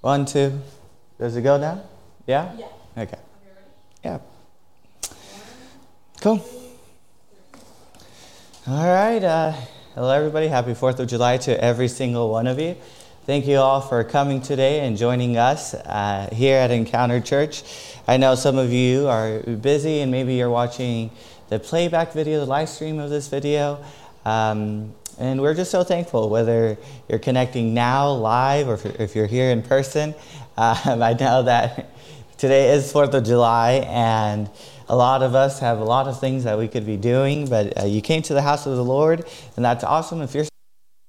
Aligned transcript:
One, 0.00 0.24
two. 0.24 0.58
Does 1.18 1.36
it 1.36 1.42
go 1.42 1.60
down? 1.60 1.82
Yeah? 2.26 2.50
Yeah. 2.56 3.02
Okay. 3.02 3.18
Yeah. 4.02 4.18
Cool. 6.22 6.42
All 8.66 8.86
right. 8.86 9.22
Uh, 9.22 9.52
hello, 9.94 10.10
everybody. 10.10 10.48
Happy 10.48 10.72
4th 10.72 11.00
of 11.00 11.08
July 11.08 11.36
to 11.38 11.62
every 11.62 11.88
single 11.88 12.30
one 12.30 12.46
of 12.46 12.58
you. 12.58 12.76
Thank 13.26 13.46
you 13.46 13.58
all 13.58 13.82
for 13.82 14.02
coming 14.02 14.40
today 14.40 14.80
and 14.86 14.96
joining 14.96 15.36
us 15.36 15.74
uh, 15.74 16.30
here 16.32 16.56
at 16.56 16.70
Encounter 16.70 17.20
Church. 17.20 17.62
I 18.08 18.16
know 18.16 18.36
some 18.36 18.56
of 18.56 18.72
you 18.72 19.06
are 19.06 19.40
busy 19.40 20.00
and 20.00 20.10
maybe 20.10 20.32
you're 20.32 20.48
watching 20.48 21.10
the 21.50 21.58
playback 21.58 22.14
video, 22.14 22.40
the 22.40 22.46
live 22.46 22.70
stream 22.70 22.98
of 22.98 23.10
this 23.10 23.28
video. 23.28 23.84
Um, 24.24 24.94
and 25.20 25.40
we're 25.42 25.54
just 25.54 25.70
so 25.70 25.84
thankful 25.84 26.30
whether 26.30 26.78
you're 27.08 27.18
connecting 27.18 27.74
now 27.74 28.10
live 28.10 28.68
or 28.68 28.80
if 28.98 29.14
you're 29.14 29.26
here 29.26 29.50
in 29.50 29.62
person. 29.62 30.14
Um, 30.56 31.02
I 31.02 31.12
know 31.12 31.42
that 31.42 31.90
today 32.38 32.72
is 32.72 32.90
4th 32.90 33.12
of 33.12 33.24
July 33.24 33.84
and 33.86 34.50
a 34.88 34.96
lot 34.96 35.22
of 35.22 35.34
us 35.34 35.60
have 35.60 35.78
a 35.78 35.84
lot 35.84 36.08
of 36.08 36.18
things 36.18 36.44
that 36.44 36.58
we 36.58 36.68
could 36.68 36.86
be 36.86 36.96
doing, 36.96 37.48
but 37.48 37.80
uh, 37.80 37.84
you 37.84 38.00
came 38.00 38.22
to 38.22 38.34
the 38.34 38.42
house 38.42 38.66
of 38.66 38.76
the 38.76 38.84
Lord, 38.84 39.24
and 39.54 39.64
that's 39.64 39.84
awesome. 39.84 40.20
If 40.20 40.34
you're 40.34 40.46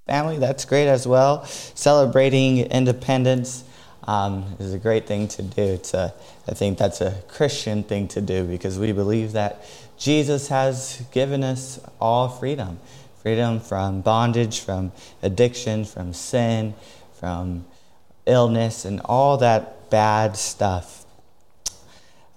family, 0.07 0.37
that's 0.37 0.65
great 0.65 0.87
as 0.87 1.07
well. 1.07 1.45
Celebrating 1.45 2.59
independence 2.59 3.63
um, 4.03 4.55
is 4.59 4.73
a 4.73 4.77
great 4.77 5.07
thing 5.07 5.27
to 5.29 5.41
do. 5.41 5.61
It's 5.61 5.93
a, 5.93 6.13
I 6.47 6.53
think 6.53 6.77
that's 6.77 7.01
a 7.01 7.23
Christian 7.27 7.83
thing 7.83 8.07
to 8.09 8.21
do 8.21 8.43
because 8.43 8.77
we 8.77 8.91
believe 8.91 9.31
that 9.31 9.65
Jesus 9.97 10.49
has 10.49 11.03
given 11.11 11.43
us 11.43 11.79
all 11.99 12.27
freedom 12.27 12.79
freedom 13.21 13.59
from 13.59 14.01
bondage, 14.01 14.61
from 14.61 14.91
addiction, 15.21 15.85
from 15.85 16.11
sin, 16.11 16.73
from 17.19 17.63
illness, 18.25 18.83
and 18.83 18.99
all 19.05 19.37
that 19.37 19.91
bad 19.91 20.35
stuff. 20.35 21.05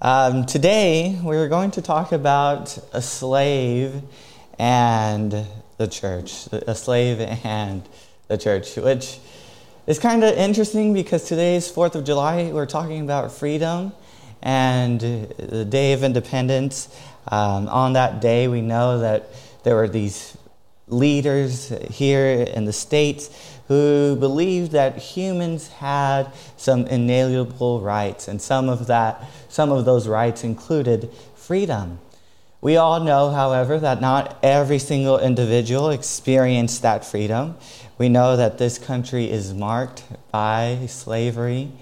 Um, 0.02 0.44
today, 0.44 1.18
we're 1.22 1.48
going 1.48 1.70
to 1.72 1.82
talk 1.82 2.12
about 2.12 2.76
a 2.92 3.00
slave 3.00 4.02
and 4.58 5.46
the 5.78 5.88
church, 5.88 6.48
a 6.52 6.74
slave 6.74 7.18
and 7.44 7.82
the 8.28 8.36
church, 8.36 8.76
which 8.76 9.18
is 9.86 9.98
kind 9.98 10.22
of 10.22 10.36
interesting 10.36 10.92
because 10.92 11.24
today 11.24 11.56
is 11.56 11.72
4th 11.72 11.94
of 11.94 12.04
July. 12.04 12.50
We're 12.52 12.66
talking 12.66 13.00
about 13.00 13.32
freedom 13.32 13.94
and 14.42 15.00
the 15.00 15.64
Day 15.64 15.94
of 15.94 16.04
Independence. 16.04 16.94
Um, 17.26 17.68
on 17.68 17.94
that 17.94 18.20
day, 18.20 18.48
we 18.48 18.60
know 18.60 18.98
that 18.98 19.30
there 19.62 19.76
were 19.76 19.88
these 19.88 20.36
leaders 20.86 21.72
here 21.90 22.42
in 22.42 22.64
the 22.64 22.72
States 22.72 23.30
who 23.68 24.16
believed 24.16 24.72
that 24.72 24.96
humans 24.98 25.68
had 25.68 26.30
some 26.56 26.86
inalienable 26.86 27.80
rights, 27.80 28.28
and 28.28 28.40
some 28.40 28.68
of 28.68 28.86
that, 28.88 29.24
some 29.48 29.72
of 29.72 29.84
those 29.84 30.06
rights 30.06 30.44
included 30.44 31.10
freedom. 31.34 31.98
We 32.60 32.76
all 32.76 33.00
know, 33.00 33.30
however, 33.30 33.78
that 33.78 34.00
not 34.00 34.38
every 34.42 34.78
single 34.78 35.18
individual 35.18 35.90
experienced 35.90 36.82
that 36.82 37.04
freedom. 37.04 37.56
We 37.98 38.08
know 38.08 38.36
that 38.36 38.58
this 38.58 38.78
country 38.78 39.30
is 39.30 39.52
marked 39.52 40.02
by 40.30 40.86
slavery. 40.88 41.72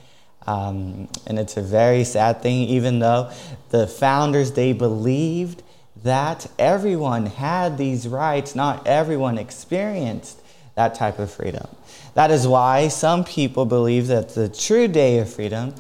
Um, 0.44 1.08
and 1.26 1.38
it's 1.38 1.56
a 1.56 1.62
very 1.62 2.02
sad 2.02 2.42
thing, 2.42 2.68
even 2.68 2.98
though 2.98 3.30
the 3.70 3.86
founders, 3.86 4.52
they 4.52 4.72
believed 4.72 5.62
that 6.02 6.46
everyone 6.58 7.26
had 7.26 7.78
these 7.78 8.08
rights, 8.08 8.54
not 8.54 8.86
everyone 8.86 9.38
experienced 9.38 10.40
that 10.74 10.94
type 10.94 11.18
of 11.18 11.30
freedom. 11.30 11.66
That 12.14 12.30
is 12.30 12.46
why 12.46 12.88
some 12.88 13.24
people 13.24 13.64
believe 13.64 14.08
that 14.08 14.30
the 14.30 14.48
true 14.48 14.88
day 14.88 15.18
of 15.18 15.32
freedom 15.32 15.74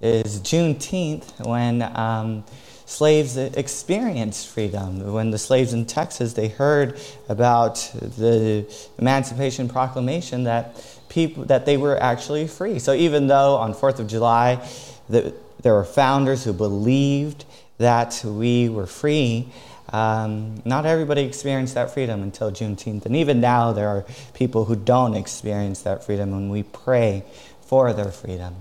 is 0.00 0.40
Juneteenth, 0.40 1.46
when 1.46 1.82
um, 1.96 2.44
slaves 2.86 3.36
experienced 3.36 4.48
freedom. 4.48 5.12
When 5.12 5.30
the 5.30 5.38
slaves 5.38 5.72
in 5.72 5.86
Texas 5.86 6.34
they 6.34 6.48
heard 6.48 6.98
about 7.28 7.76
the 7.94 8.66
Emancipation 8.98 9.68
Proclamation, 9.68 10.44
that 10.44 10.98
people 11.08 11.44
that 11.46 11.64
they 11.64 11.76
were 11.76 12.00
actually 12.02 12.46
free. 12.46 12.78
So 12.78 12.92
even 12.92 13.26
though 13.26 13.56
on 13.56 13.72
Fourth 13.74 14.00
of 14.00 14.06
July 14.06 14.66
the, 15.08 15.34
there 15.62 15.74
were 15.74 15.84
founders 15.84 16.44
who 16.44 16.52
believed 16.52 17.44
that 17.78 18.22
we 18.24 18.68
were 18.68 18.86
free. 18.86 19.48
Um, 19.94 20.60
not 20.64 20.86
everybody 20.86 21.22
experienced 21.22 21.74
that 21.74 21.94
freedom 21.94 22.20
until 22.24 22.50
Juneteenth. 22.50 23.06
And 23.06 23.14
even 23.14 23.40
now, 23.40 23.72
there 23.72 23.88
are 23.88 24.04
people 24.32 24.64
who 24.64 24.74
don't 24.74 25.14
experience 25.14 25.82
that 25.82 26.02
freedom, 26.02 26.34
and 26.34 26.50
we 26.50 26.64
pray 26.64 27.22
for 27.60 27.92
their 27.92 28.10
freedom. 28.10 28.56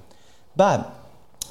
But 0.55 0.93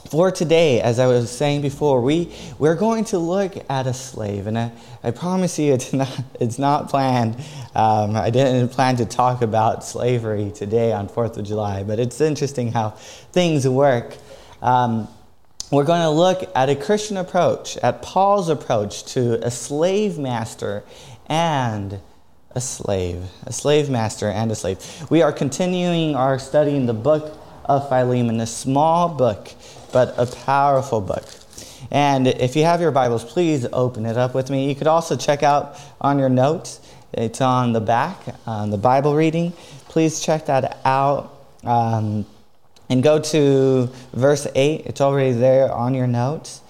for 0.09 0.31
today, 0.31 0.81
as 0.81 1.01
I 1.01 1.09
was 1.09 1.33
saying 1.33 1.63
before, 1.63 2.01
we, 2.01 2.33
we're 2.61 2.77
going 2.77 3.07
to 3.07 3.19
look 3.19 3.55
at 3.69 3.89
a 3.89 3.93
slave. 3.93 4.47
And 4.47 4.57
I, 4.57 4.71
I 5.03 5.11
promise 5.11 5.59
you, 5.59 5.73
it's 5.75 5.93
not, 5.93 6.17
it's 6.39 6.61
not 6.61 6.89
planned. 6.89 7.35
Um, 7.75 8.15
I 8.15 8.31
didn't 8.31 8.69
plan 8.69 8.95
to 8.99 9.05
talk 9.05 9.43
about 9.43 9.85
slavery 9.85 10.53
today 10.55 10.93
on 10.93 11.09
4th 11.09 11.39
of 11.39 11.45
July, 11.45 11.83
but 11.83 11.99
it's 11.99 12.21
interesting 12.21 12.71
how 12.71 12.91
things 13.33 13.67
work. 13.67 14.17
Um, 14.61 15.09
we're 15.73 15.85
going 15.85 16.03
to 16.03 16.11
look 16.11 16.49
at 16.55 16.69
a 16.69 16.77
Christian 16.77 17.17
approach, 17.17 17.79
at 17.79 18.03
Paul's 18.03 18.51
approach 18.51 19.05
to 19.15 19.45
a 19.45 19.51
slave 19.51 20.19
master 20.19 20.85
and 21.27 21.99
a 22.51 22.61
slave, 22.61 23.25
a 23.47 23.55
slave 23.55 23.89
master 23.89 24.29
and 24.29 24.53
a 24.53 24.55
slave. 24.55 24.79
We 25.09 25.23
are 25.23 25.33
continuing 25.33 26.15
our 26.15 26.39
study 26.39 26.77
in 26.77 26.85
the 26.85 26.93
book 26.93 27.39
of 27.65 27.89
Philemon, 27.89 28.39
a 28.41 28.47
small 28.47 29.09
book, 29.09 29.51
but 29.95 30.15
a 30.19 30.27
powerful 30.27 31.01
book. 31.01 31.25
And 31.91 32.29
if 32.29 32.55
you 32.55 32.65
have 32.65 32.83
your 32.83 32.91
Bibles, 32.91 33.25
please 33.25 33.67
open 33.73 34.05
it 34.05 34.19
up 34.19 34.35
with 34.35 34.51
me. 34.51 34.69
You 34.69 34.75
could 34.75 34.87
also 34.87 35.17
check 35.17 35.43
out 35.43 35.79
on 36.03 36.19
your 36.19 36.29
notes, 36.29 36.81
it's 37.15 37.41
on 37.41 37.73
the 37.73 37.81
back, 37.81 38.19
on 38.47 38.69
the 38.69 38.79
Bible 38.79 39.15
reading. 39.15 39.53
Please 39.89 40.21
check 40.21 40.47
that 40.47 40.81
out. 40.85 41.35
Um, 41.65 42.27
and 42.93 43.03
go 43.03 43.19
to 43.19 43.89
verse 44.13 44.47
8. 44.55 44.83
It's 44.85 45.01
already 45.01 45.33
there 45.33 45.73
on 45.73 45.95
your 45.95 46.07
notes. 46.07 46.61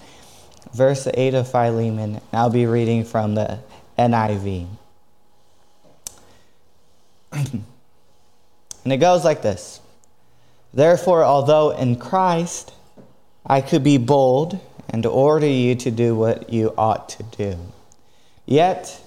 Verse 0.71 1.05
8 1.13 1.33
of 1.33 1.51
Philemon. 1.51 2.21
I'll 2.31 2.49
be 2.49 2.65
reading 2.65 3.03
from 3.03 3.35
the 3.35 3.59
NIV. 3.99 4.67
and 7.33 7.65
it 8.85 8.97
goes 8.97 9.25
like 9.25 9.41
this 9.41 9.81
Therefore, 10.73 11.25
although 11.25 11.71
in 11.71 11.97
Christ 11.97 12.71
I 13.45 13.59
could 13.59 13.83
be 13.83 13.97
bold 13.97 14.61
and 14.89 15.05
order 15.05 15.45
you 15.45 15.75
to 15.75 15.91
do 15.91 16.15
what 16.15 16.49
you 16.49 16.73
ought 16.77 17.09
to 17.09 17.23
do, 17.23 17.57
yet 18.45 18.97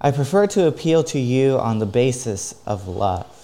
I 0.00 0.12
prefer 0.12 0.46
to 0.46 0.68
appeal 0.68 1.02
to 1.04 1.18
you 1.18 1.58
on 1.58 1.80
the 1.80 1.86
basis 1.86 2.54
of 2.66 2.86
love. 2.86 3.35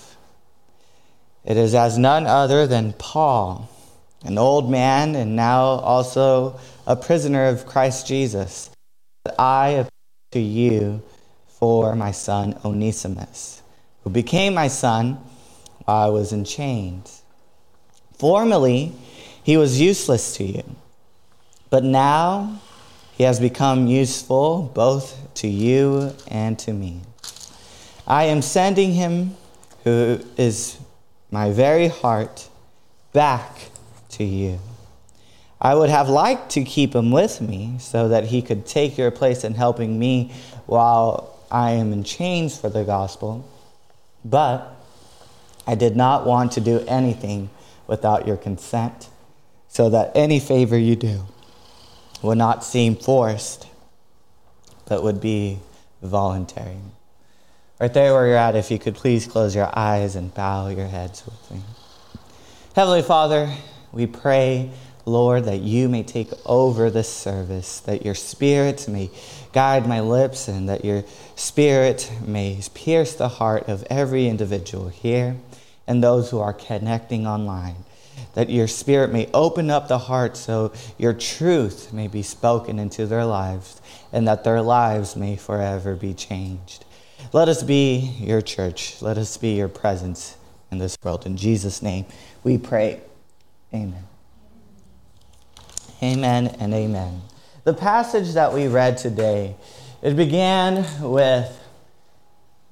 It 1.44 1.56
is 1.56 1.74
as 1.74 1.98
none 1.98 2.26
other 2.26 2.66
than 2.66 2.92
Paul, 2.92 3.68
an 4.24 4.38
old 4.38 4.70
man 4.70 5.16
and 5.16 5.34
now 5.34 5.62
also 5.62 6.58
a 6.86 6.94
prisoner 6.94 7.46
of 7.46 7.66
Christ 7.66 8.06
Jesus, 8.06 8.70
that 9.24 9.34
I 9.40 9.68
appeal 9.70 9.90
to 10.32 10.40
you 10.40 11.02
for 11.46 11.96
my 11.96 12.12
son 12.12 12.58
Onesimus, 12.64 13.62
who 14.04 14.10
became 14.10 14.54
my 14.54 14.68
son 14.68 15.18
while 15.84 16.06
I 16.06 16.10
was 16.10 16.32
in 16.32 16.44
chains. 16.44 17.22
Formerly, 18.18 18.92
he 19.42 19.56
was 19.56 19.80
useless 19.80 20.36
to 20.36 20.44
you, 20.44 20.64
but 21.70 21.82
now 21.82 22.60
he 23.12 23.24
has 23.24 23.40
become 23.40 23.88
useful 23.88 24.70
both 24.74 25.34
to 25.34 25.48
you 25.48 26.14
and 26.28 26.56
to 26.60 26.72
me. 26.72 27.00
I 28.06 28.24
am 28.24 28.42
sending 28.42 28.92
him 28.92 29.36
who 29.84 30.20
is 30.36 30.78
my 31.32 31.50
very 31.50 31.88
heart 31.88 32.48
back 33.12 33.70
to 34.10 34.22
you. 34.22 34.60
I 35.60 35.74
would 35.74 35.88
have 35.88 36.08
liked 36.08 36.50
to 36.50 36.62
keep 36.62 36.94
him 36.94 37.10
with 37.10 37.40
me 37.40 37.76
so 37.78 38.08
that 38.08 38.24
he 38.26 38.42
could 38.42 38.66
take 38.66 38.98
your 38.98 39.10
place 39.10 39.42
in 39.42 39.54
helping 39.54 39.98
me 39.98 40.32
while 40.66 41.38
I 41.50 41.70
am 41.72 41.92
in 41.92 42.04
chains 42.04 42.58
for 42.58 42.68
the 42.68 42.84
gospel, 42.84 43.48
but 44.24 44.76
I 45.66 45.74
did 45.74 45.96
not 45.96 46.26
want 46.26 46.52
to 46.52 46.60
do 46.60 46.84
anything 46.86 47.48
without 47.86 48.26
your 48.26 48.36
consent, 48.36 49.08
so 49.68 49.88
that 49.90 50.12
any 50.14 50.38
favor 50.38 50.76
you 50.76 50.96
do 50.96 51.26
would 52.20 52.38
not 52.38 52.62
seem 52.62 52.94
forced, 52.96 53.66
but 54.86 55.02
would 55.02 55.20
be 55.20 55.58
voluntary. 56.02 56.78
Right 57.82 57.92
there 57.92 58.14
where 58.14 58.28
you're 58.28 58.36
at, 58.36 58.54
if 58.54 58.70
you 58.70 58.78
could 58.78 58.94
please 58.94 59.26
close 59.26 59.56
your 59.56 59.68
eyes 59.76 60.14
and 60.14 60.32
bow 60.32 60.68
your 60.68 60.86
heads 60.86 61.24
with 61.26 61.50
me. 61.50 61.62
Heavenly 62.76 63.02
Father, 63.02 63.52
we 63.90 64.06
pray, 64.06 64.70
Lord, 65.04 65.46
that 65.46 65.62
you 65.62 65.88
may 65.88 66.04
take 66.04 66.30
over 66.46 66.90
this 66.90 67.12
service, 67.12 67.80
that 67.80 68.04
your 68.04 68.14
spirit 68.14 68.86
may 68.86 69.10
guide 69.52 69.88
my 69.88 69.98
lips, 69.98 70.46
and 70.46 70.68
that 70.68 70.84
your 70.84 71.02
spirit 71.34 72.08
may 72.24 72.60
pierce 72.72 73.14
the 73.16 73.26
heart 73.26 73.68
of 73.68 73.84
every 73.90 74.28
individual 74.28 74.88
here 74.88 75.34
and 75.84 76.04
those 76.04 76.30
who 76.30 76.38
are 76.38 76.52
connecting 76.52 77.26
online. 77.26 77.74
that 78.34 78.48
your 78.48 78.68
Spirit 78.68 79.12
may 79.12 79.28
open 79.34 79.70
up 79.70 79.88
the 79.88 79.98
heart 79.98 80.36
so 80.36 80.72
your 80.98 81.12
truth 81.12 81.92
may 81.92 82.06
be 82.06 82.22
spoken 82.22 82.78
into 82.78 83.06
their 83.06 83.24
lives 83.24 83.80
and 84.12 84.28
that 84.28 84.44
their 84.44 84.62
lives 84.62 85.16
may 85.16 85.36
forever 85.36 85.94
be 85.94 86.14
changed. 86.14 86.84
Let 87.32 87.48
us 87.48 87.62
be 87.62 88.16
your 88.20 88.42
church. 88.42 89.00
Let 89.00 89.18
us 89.18 89.36
be 89.36 89.56
your 89.56 89.68
presence 89.68 90.36
in 90.70 90.78
this 90.78 90.96
world. 91.02 91.26
In 91.26 91.36
Jesus' 91.36 91.82
name 91.82 92.06
we 92.42 92.58
pray. 92.58 93.00
Amen. 93.72 94.04
Amen 96.02 96.48
and 96.58 96.74
amen. 96.74 97.22
The 97.64 97.74
passage 97.74 98.32
that 98.32 98.52
we 98.52 98.66
read 98.66 98.98
today, 98.98 99.54
it 100.02 100.16
began 100.16 100.84
with 101.00 101.58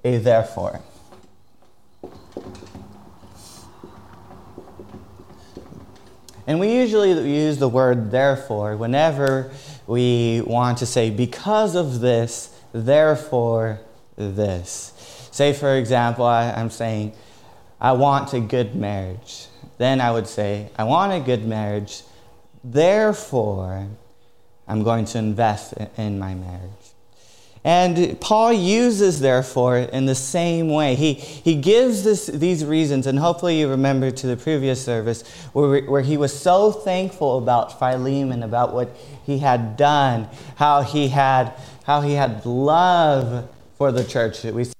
a 0.03 0.19
therefore. 0.19 0.81
And 6.47 6.59
we 6.59 6.75
usually 6.75 7.13
use 7.33 7.59
the 7.59 7.69
word 7.69 8.11
therefore 8.11 8.77
whenever 8.77 9.53
we 9.87 10.41
want 10.41 10.79
to 10.79 10.87
say, 10.87 11.11
because 11.11 11.77
of 11.77 12.01
this, 12.01 12.53
therefore 12.73 13.81
this. 14.29 15.29
Say, 15.33 15.53
for 15.53 15.77
example, 15.77 16.25
I, 16.25 16.51
am 16.61 16.71
saying, 16.71 17.13
I 17.81 17.93
want 17.93 18.33
a 18.35 18.41
good 18.41 18.75
marriage. 18.75 19.47
Then 19.79 20.01
I 20.01 20.11
would 20.11 20.27
say, 20.27 20.71
I 20.77 20.85
want 20.85 21.13
a 21.13 21.21
good 21.21 21.47
marriage, 21.47 22.03
therefore, 22.63 23.89
I'm 24.69 24.83
going 24.83 25.05
to 25.07 25.19
invest 25.19 25.75
in 25.97 26.19
my 26.19 26.35
marriage. 26.35 26.71
And 27.63 28.19
Paul 28.21 28.55
uses, 28.55 29.21
therefore, 29.21 29.79
in 29.79 30.07
the 30.07 30.15
same 30.15 30.71
way. 30.71 30.95
He, 30.95 31.15
he 31.15 31.57
gives 31.57 32.05
this, 32.05 32.27
these 32.27 32.65
reasons, 32.65 33.07
and 33.07 33.19
hopefully 33.19 33.61
you 33.61 33.69
remember 33.69 34.11
to 34.11 34.27
the 34.27 34.37
previous 34.37 34.83
service 34.83 35.29
where, 35.53 35.83
where 35.83 36.01
he 36.01 36.17
was 36.17 36.39
so 36.39 36.73
thankful 36.73 37.37
about 37.37 37.79
Philemon, 37.79 38.43
about 38.43 38.73
what 38.73 38.97
he 39.27 39.39
had 39.39 39.77
done, 39.77 40.29
how 40.57 40.81
he 40.81 41.09
had, 41.09 41.53
how 41.85 42.01
he 42.01 42.15
had 42.15 42.47
love 42.47 43.49
for 43.81 43.91
the 43.91 44.05
church. 44.05 44.45
We 44.45 44.65
see 44.65 44.75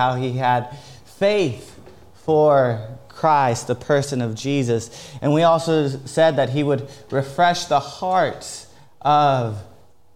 how 0.00 0.16
he 0.16 0.32
had 0.32 0.76
faith 1.04 1.78
for 2.12 2.88
Christ, 3.08 3.68
the 3.68 3.76
person 3.76 4.20
of 4.20 4.34
Jesus. 4.34 5.14
And 5.22 5.32
we 5.32 5.44
also 5.44 5.86
said 5.86 6.34
that 6.34 6.50
he 6.50 6.64
would 6.64 6.88
refresh 7.12 7.66
the 7.66 7.78
hearts 7.78 8.66
of 9.00 9.62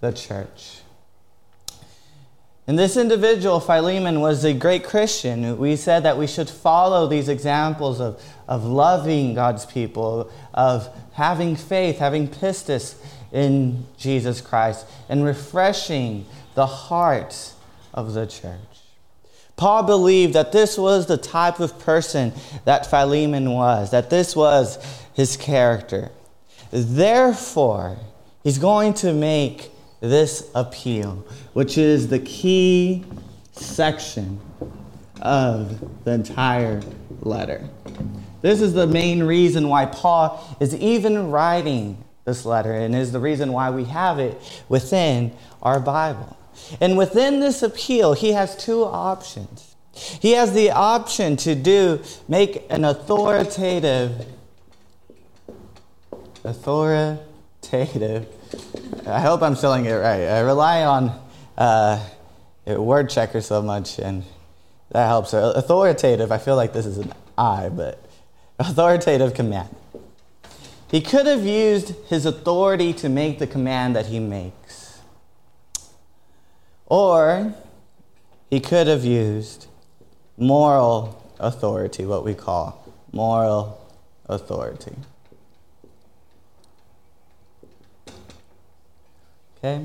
the 0.01 0.11
church. 0.11 0.81
And 2.67 2.77
this 2.77 2.97
individual, 2.97 3.61
Philemon, 3.61 4.21
was 4.21 4.43
a 4.45 4.53
great 4.53 4.83
Christian. 4.83 5.57
We 5.57 5.77
said 5.77 6.03
that 6.03 6.19
we 6.19 6.27
should 6.27 6.51
follow 6.51 7.07
these 7.07 7.29
examples 7.29 8.01
of, 8.01 8.21
of 8.49 8.65
loving 8.65 9.35
God's 9.35 9.67
people, 9.67 10.33
of 10.53 10.89
having 11.13 11.55
faith, 11.55 11.99
having 11.99 12.27
pistis 12.27 12.97
in 13.31 13.87
Jesus 13.97 14.41
Christ, 14.41 14.85
and 15.09 15.25
refreshing 15.25 16.27
the 16.57 16.67
heart 16.67 17.53
of 17.95 18.13
the 18.13 18.27
church. 18.27 18.59
Paul 19.57 19.85
believed 19.85 20.35
that 20.35 20.51
this 20.51 20.77
was 20.77 21.07
the 21.07 21.17
type 21.17 21.61
of 21.61 21.79
person 21.79 22.33
that 22.65 22.87
Philemon 22.91 23.53
was, 23.53 23.93
that 23.93 24.11
this 24.11 24.35
was 24.35 24.85
his 25.15 25.37
character. 25.37 26.11
Therefore, 26.73 27.97
he's 28.43 28.59
going 28.59 28.95
to 28.95 29.13
make 29.13 29.71
this 30.01 30.51
appeal, 30.55 31.25
which 31.53 31.79
is 31.79 32.09
the 32.09 32.19
key 32.19 33.05
section 33.53 34.41
of 35.23 36.05
the 36.05 36.11
entire 36.11 36.83
letter. 37.21 37.67
This 38.43 38.61
is 38.61 38.75
the 38.75 38.89
main 38.89 39.23
reason 39.23 39.69
why 39.69 39.87
Paul 39.87 40.57
is 40.61 40.75
even 40.75 41.31
writing 41.31 42.05
this 42.25 42.45
letter, 42.45 42.73
and 42.73 42.95
is 42.95 43.13
the 43.13 43.21
reason 43.21 43.53
why 43.53 43.71
we 43.71 43.85
have 43.85 44.19
it 44.19 44.37
within 44.69 45.33
our 45.63 45.79
Bible. 45.79 46.37
And 46.81 46.97
within 46.97 47.41
this 47.41 47.63
appeal, 47.63 48.15
he 48.15 48.33
has 48.33 48.57
two 48.57 48.85
options. 48.85 49.75
He 49.93 50.33
has 50.33 50.53
the 50.53 50.71
option 50.71 51.37
to 51.39 51.55
do, 51.55 52.03
make 52.29 52.65
an 52.69 52.85
authoritative, 52.85 54.27
authoritative 56.43 58.27
I 59.07 59.21
hope 59.21 59.43
I'm 59.43 59.55
spelling 59.55 59.85
it 59.87 59.93
right. 59.93 60.23
I 60.23 60.41
rely 60.41 60.85
on 60.85 61.21
uh, 61.59 62.03
word 62.67 63.11
checker 63.11 63.41
so 63.41 63.63
much, 63.63 63.99
and 63.99 64.25
that 64.91 65.07
helps. 65.07 65.33
Authoritative, 65.33 66.33
I 66.33 66.39
feel 66.39 66.57
like 66.57 66.73
this 66.73 66.87
is 66.87 66.99
an 66.99 67.13
I, 67.37 67.69
but 67.69 68.03
authoritative 68.59 69.35
command. 69.35 69.75
He 70.91 71.01
could 71.01 71.27
have 71.27 71.45
used 71.45 71.95
his 72.07 72.25
authority 72.25 72.93
to 72.95 73.09
make 73.09 73.39
the 73.39 73.47
command 73.47 73.97
that 73.97 74.07
he 74.07 74.21
makes. 74.21 74.84
Or 76.95 77.53
he 78.51 78.61
could 78.61 78.87
have 78.87 79.05
used 79.05 79.67
moral 80.39 81.21
authority, 81.41 82.05
what 82.05 82.25
we 82.25 82.35
call 82.35 82.89
moral 83.11 83.85
authority. 84.27 84.95
Okay? 89.59 89.85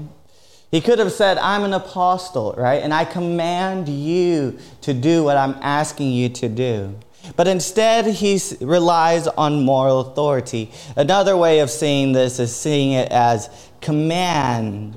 He 0.69 0.81
could 0.81 0.99
have 0.99 1.11
said, 1.11 1.39
I'm 1.39 1.63
an 1.63 1.73
apostle, 1.73 2.53
right? 2.55 2.83
And 2.83 2.93
I 2.93 3.05
command 3.05 3.89
you 3.89 4.59
to 4.81 4.93
do 4.93 5.23
what 5.23 5.35
I'm 5.35 5.55
asking 5.63 6.11
you 6.11 6.29
to 6.29 6.47
do. 6.47 6.95
But 7.35 7.47
instead, 7.47 8.05
he 8.05 8.39
relies 8.61 9.25
on 9.25 9.65
moral 9.65 10.01
authority. 10.01 10.71
Another 10.95 11.35
way 11.35 11.61
of 11.61 11.71
seeing 11.71 12.11
this 12.11 12.37
is 12.37 12.55
seeing 12.55 12.91
it 12.91 13.11
as 13.11 13.49
command 13.81 14.93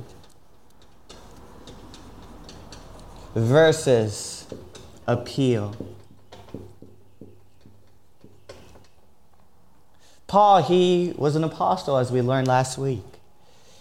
versus 3.35 4.47
appeal. 5.07 5.75
Paul, 10.27 10.63
he 10.63 11.13
was 11.17 11.37
an 11.37 11.45
apostle, 11.45 11.99
as 11.99 12.11
we 12.11 12.23
learned 12.23 12.49
last 12.49 12.79
week. 12.79 13.05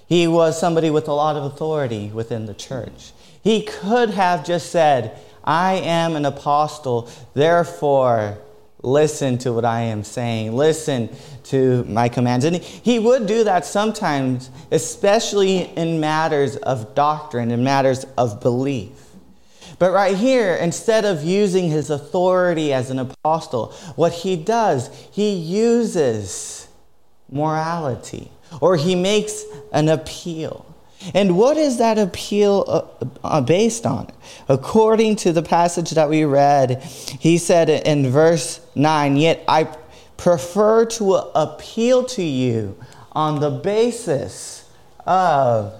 He 0.07 0.27
was 0.27 0.59
somebody 0.59 0.89
with 0.89 1.07
a 1.07 1.13
lot 1.13 1.37
of 1.37 1.45
authority 1.45 2.09
within 2.09 2.45
the 2.45 2.53
church. 2.53 3.13
He 3.41 3.61
could 3.63 4.09
have 4.09 4.45
just 4.45 4.69
said, 4.69 5.17
I 5.43 5.75
am 5.75 6.15
an 6.17 6.25
apostle, 6.25 7.09
therefore 7.33 8.37
listen 8.83 9.37
to 9.37 9.53
what 9.53 9.63
I 9.63 9.81
am 9.81 10.03
saying, 10.03 10.53
listen 10.55 11.09
to 11.45 11.83
my 11.85 12.09
commands. 12.09 12.45
And 12.45 12.57
he 12.57 12.99
would 12.99 13.27
do 13.27 13.43
that 13.45 13.65
sometimes, 13.65 14.49
especially 14.71 15.59
in 15.77 15.99
matters 15.99 16.57
of 16.57 16.93
doctrine, 16.95 17.51
in 17.51 17.63
matters 17.63 18.05
of 18.17 18.41
belief. 18.41 19.10
But 19.81 19.93
right 19.93 20.15
here, 20.15 20.53
instead 20.53 21.05
of 21.05 21.23
using 21.23 21.67
his 21.67 21.89
authority 21.89 22.71
as 22.71 22.91
an 22.91 22.99
apostle, 22.99 23.73
what 23.95 24.13
he 24.13 24.35
does, 24.35 24.91
he 25.09 25.33
uses 25.33 26.67
morality 27.31 28.31
or 28.61 28.77
he 28.77 28.93
makes 28.93 29.43
an 29.73 29.89
appeal. 29.89 30.67
And 31.15 31.35
what 31.35 31.57
is 31.57 31.79
that 31.79 31.97
appeal 31.97 32.63
uh, 32.67 33.05
uh, 33.23 33.41
based 33.41 33.87
on? 33.87 34.11
According 34.47 35.15
to 35.15 35.33
the 35.33 35.41
passage 35.41 35.89
that 35.89 36.11
we 36.11 36.25
read, 36.25 36.83
he 37.19 37.39
said 37.39 37.67
in 37.67 38.07
verse 38.07 38.61
9, 38.75 39.17
Yet 39.17 39.43
I 39.47 39.75
prefer 40.15 40.85
to 40.85 41.15
appeal 41.15 42.03
to 42.03 42.21
you 42.21 42.77
on 43.13 43.39
the 43.39 43.49
basis 43.49 44.69
of 45.07 45.73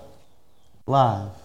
love. 0.88 1.40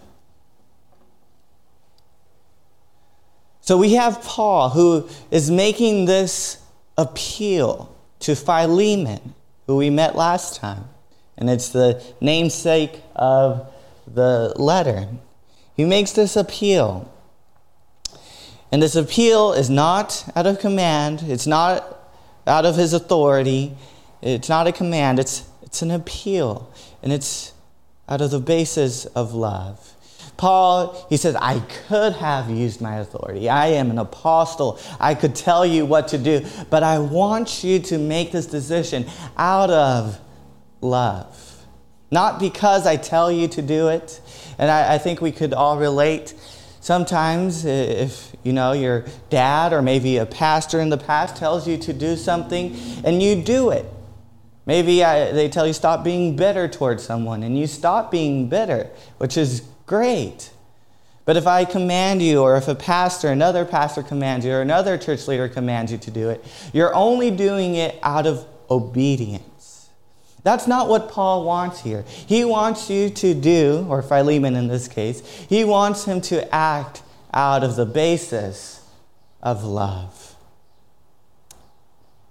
So 3.66 3.76
we 3.76 3.94
have 3.94 4.23
Paul 4.23 4.70
who 4.70 5.08
is 5.32 5.50
making 5.50 6.04
this 6.04 6.62
appeal 6.96 7.94
to 8.20 8.37
Philemon, 8.37 9.35
who 9.66 9.76
we 9.76 9.90
met 9.90 10.14
last 10.14 10.54
time 10.54 10.85
and 11.37 11.50
it's 11.50 11.68
the 11.70 12.02
namesake 12.20 13.02
of 13.14 13.73
the 14.06 14.54
letter. 14.56 15.08
He 15.76 15.85
makes 15.85 16.12
this 16.12 16.37
appeal. 16.37 17.12
And 18.73 18.82
this 18.82 18.96
appeal 18.96 19.52
is 19.52 19.68
not 19.68 20.30
out 20.35 20.46
of 20.46 20.58
command, 20.58 21.25
it's 21.26 21.46
not 21.46 21.99
out 22.46 22.64
of 22.64 22.76
his 22.76 22.92
authority, 22.92 23.76
it's 24.23 24.49
not 24.49 24.66
a 24.66 24.73
command, 24.73 25.18
it's, 25.18 25.49
it's 25.62 25.82
an 25.82 25.90
appeal. 25.90 26.73
And 27.02 27.12
it's 27.12 27.52
out 28.08 28.20
of 28.20 28.30
the 28.30 28.40
basis 28.40 29.04
of 29.06 29.35
love. 29.35 29.95
Paul, 30.36 31.06
he 31.08 31.16
says, 31.16 31.34
I 31.36 31.60
could 31.88 32.12
have 32.14 32.50
used 32.50 32.80
my 32.80 32.96
authority. 32.98 33.48
I 33.48 33.68
am 33.68 33.90
an 33.90 33.98
apostle. 33.98 34.78
I 35.00 35.14
could 35.14 35.34
tell 35.34 35.64
you 35.64 35.86
what 35.86 36.08
to 36.08 36.18
do, 36.18 36.44
but 36.68 36.82
I 36.82 36.98
want 36.98 37.64
you 37.64 37.78
to 37.80 37.98
make 37.98 38.32
this 38.32 38.46
decision 38.46 39.06
out 39.36 39.70
of 39.70 40.20
love. 40.80 41.64
Not 42.10 42.38
because 42.38 42.86
I 42.86 42.96
tell 42.96 43.32
you 43.32 43.48
to 43.48 43.62
do 43.62 43.88
it. 43.88 44.20
And 44.58 44.70
I, 44.70 44.94
I 44.94 44.98
think 44.98 45.20
we 45.20 45.32
could 45.32 45.52
all 45.52 45.78
relate. 45.78 46.34
Sometimes, 46.80 47.64
if 47.64 48.34
you 48.42 48.52
know 48.52 48.72
your 48.72 49.06
dad 49.28 49.72
or 49.72 49.82
maybe 49.82 50.18
a 50.18 50.26
pastor 50.26 50.80
in 50.80 50.88
the 50.88 50.98
past 50.98 51.36
tells 51.36 51.66
you 51.66 51.76
to 51.78 51.92
do 51.92 52.16
something 52.16 52.76
and 53.04 53.22
you 53.22 53.42
do 53.42 53.70
it, 53.70 53.86
maybe 54.66 55.02
I, 55.02 55.32
they 55.32 55.48
tell 55.48 55.66
you 55.66 55.72
stop 55.72 56.04
being 56.04 56.36
bitter 56.36 56.68
towards 56.68 57.02
someone 57.02 57.42
and 57.42 57.58
you 57.58 57.66
stop 57.66 58.10
being 58.10 58.48
bitter, 58.48 58.90
which 59.18 59.36
is 59.36 59.62
great. 59.86 60.50
But 61.24 61.36
if 61.36 61.46
I 61.46 61.64
command 61.64 62.22
you, 62.22 62.42
or 62.42 62.56
if 62.56 62.68
a 62.68 62.74
pastor, 62.74 63.28
another 63.28 63.64
pastor 63.64 64.02
commands 64.02 64.44
you, 64.44 64.52
or 64.52 64.60
another 64.60 64.96
church 64.96 65.26
leader 65.26 65.48
commands 65.48 65.90
you 65.90 65.98
to 65.98 66.10
do 66.10 66.30
it, 66.30 66.44
you're 66.72 66.94
only 66.94 67.30
doing 67.30 67.74
it 67.74 67.98
out 68.02 68.26
of 68.26 68.46
obedience. 68.70 69.88
That's 70.44 70.68
not 70.68 70.88
what 70.88 71.08
Paul 71.08 71.44
wants 71.44 71.80
here. 71.80 72.04
He 72.06 72.44
wants 72.44 72.88
you 72.88 73.10
to 73.10 73.34
do, 73.34 73.84
or 73.88 74.02
Philemon 74.02 74.54
in 74.54 74.68
this 74.68 74.86
case, 74.86 75.20
he 75.48 75.64
wants 75.64 76.04
him 76.04 76.20
to 76.22 76.54
act 76.54 77.02
out 77.34 77.64
of 77.64 77.74
the 77.74 77.86
basis 77.86 78.88
of 79.42 79.64
love. 79.64 80.36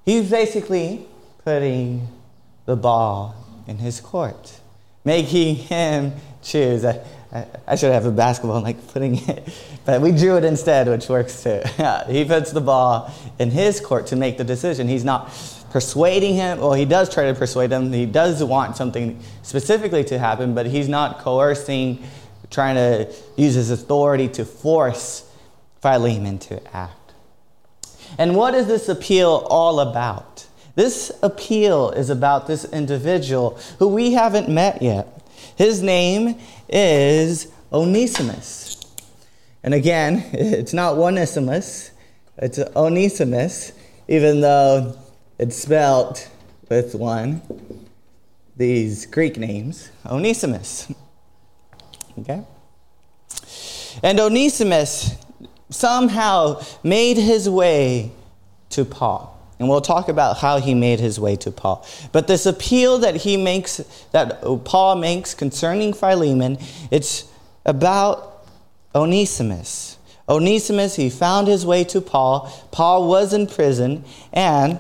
He's 0.06 0.30
basically 0.30 1.06
putting 1.44 2.08
the 2.66 2.78
ball 2.78 3.36
in 3.68 3.80
his 3.80 4.00
court, 4.00 4.62
making 5.04 5.56
him 5.56 6.14
choose. 6.42 6.86
I, 7.32 7.76
should 7.76 7.92
have 7.92 8.06
a 8.06 8.12
basketball 8.12 8.62
like 8.62 8.88
putting 8.90 9.18
it, 9.28 9.48
but 9.86 10.02
we 10.02 10.12
drew 10.12 10.38
it 10.38 10.46
instead, 10.46 10.88
which 10.88 11.10
works 11.10 11.44
too. 11.44 11.62
he 12.08 12.24
puts 12.24 12.52
the 12.52 12.62
ball 12.62 13.14
in 13.40 13.52
his 13.52 13.82
court 13.82 14.08
to 14.08 14.16
make 14.16 14.38
the 14.38 14.44
decision. 14.44 14.88
He's 14.88 15.04
not 15.04 15.30
persuading 15.72 16.36
him. 16.36 16.60
Well, 16.60 16.74
he 16.74 16.86
does 16.86 17.14
try 17.14 17.26
to 17.26 17.34
persuade 17.34 17.72
him. 17.72 17.92
He 17.92 18.06
does 18.06 18.44
want 18.44 18.78
something 18.78 19.20
specifically 19.42 20.04
to 20.06 20.18
happen, 20.18 20.56
but 20.56 20.66
he's 20.66 20.88
not 20.88 21.20
coercing, 21.20 22.04
trying 22.50 22.76
to 22.76 23.14
use 23.36 23.56
his 23.56 23.72
authority 23.72 24.30
to 24.30 24.46
force 24.46 25.30
Philemon 25.82 26.40
to 26.40 26.76
act. 26.76 27.14
And 28.18 28.36
what 28.36 28.56
is 28.56 28.68
this 28.68 28.88
appeal 28.88 29.46
all 29.50 29.80
about? 29.80 30.48
This 30.76 31.12
appeal 31.22 31.92
is 31.92 32.10
about 32.10 32.48
this 32.48 32.66
individual 32.66 33.60
who 33.80 33.88
we 33.88 34.14
haven't 34.14 34.50
met 34.50 34.82
yet. 34.82 35.08
His 35.56 35.82
name 35.82 36.38
is 36.68 37.48
Onesimus. 37.72 38.82
And 39.64 39.74
again, 39.74 40.26
it's 40.34 40.74
not 40.74 40.98
Onesimus, 40.98 41.92
it's 42.38 42.60
Onesimus, 42.76 43.72
even 44.08 44.42
though 44.42 44.98
it's 45.40 45.56
spelled 45.56 46.28
with 46.70 46.96
one, 46.96 47.42
these 48.58 49.06
Greek 49.06 49.38
names, 49.38 49.90
Onesimus. 50.06 50.92
Okay? 52.20 52.44
And 54.04 54.20
Onesimus 54.20 55.16
somehow 55.70 56.62
made 56.84 57.18
his 57.18 57.50
way 57.50 58.12
to 58.70 58.86
Paul. 58.86 59.35
And 59.58 59.70
we'll 59.70 59.82
talk 59.82 60.10
about 60.10 60.38
how 60.38 60.60
he 60.60 60.74
made 60.74 61.00
his 61.00 61.20
way 61.20 61.36
to 61.38 61.52
Paul. 61.52 61.88
But 62.12 62.28
this 62.28 62.46
appeal 62.46 62.98
that 63.00 63.16
he 63.16 63.38
makes, 63.38 63.78
that 64.12 64.42
Paul 64.66 64.96
makes 64.98 65.34
concerning 65.34 65.94
Philemon, 65.94 66.58
it's 66.92 67.26
about 67.66 68.46
Onesimus. 68.94 69.98
Onesimus, 70.28 70.96
he 70.96 71.10
found 71.10 71.48
his 71.48 71.66
way 71.66 71.84
to 71.86 72.02
Paul. 72.02 72.52
Paul 72.72 73.08
was 73.08 73.34
in 73.34 73.48
prison, 73.48 74.04
and 74.34 74.80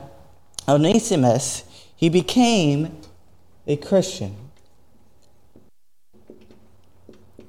Onesimus, 0.67 1.63
he 1.96 2.10
became 2.10 2.98
a 3.67 3.77
Christian. 3.77 4.36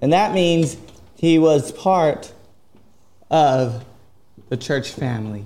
And 0.00 0.12
that 0.12 0.34
means 0.34 0.76
he 1.16 1.38
was 1.38 1.72
part 1.72 2.32
of 3.30 3.84
the 4.48 4.56
church 4.56 4.90
family. 4.90 5.44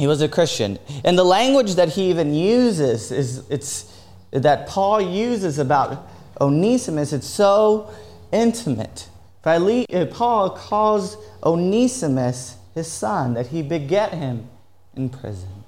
He 0.00 0.06
was 0.06 0.22
a 0.22 0.28
Christian. 0.28 0.78
And 1.04 1.18
the 1.18 1.24
language 1.24 1.74
that 1.74 1.90
he 1.90 2.08
even 2.08 2.32
uses 2.34 3.12
is 3.12 3.46
it's 3.50 3.94
that 4.30 4.66
Paul 4.66 4.98
uses 5.02 5.58
about 5.58 6.08
Onesimus, 6.40 7.12
it's 7.12 7.26
so 7.26 7.92
intimate. 8.32 9.10
Paul 9.42 10.50
calls 10.56 11.18
Onesimus 11.44 12.56
his 12.74 12.90
son, 12.90 13.34
that 13.34 13.48
he 13.48 13.60
beget 13.60 14.14
him 14.14 14.48
in 14.96 15.10
prison. 15.10 15.64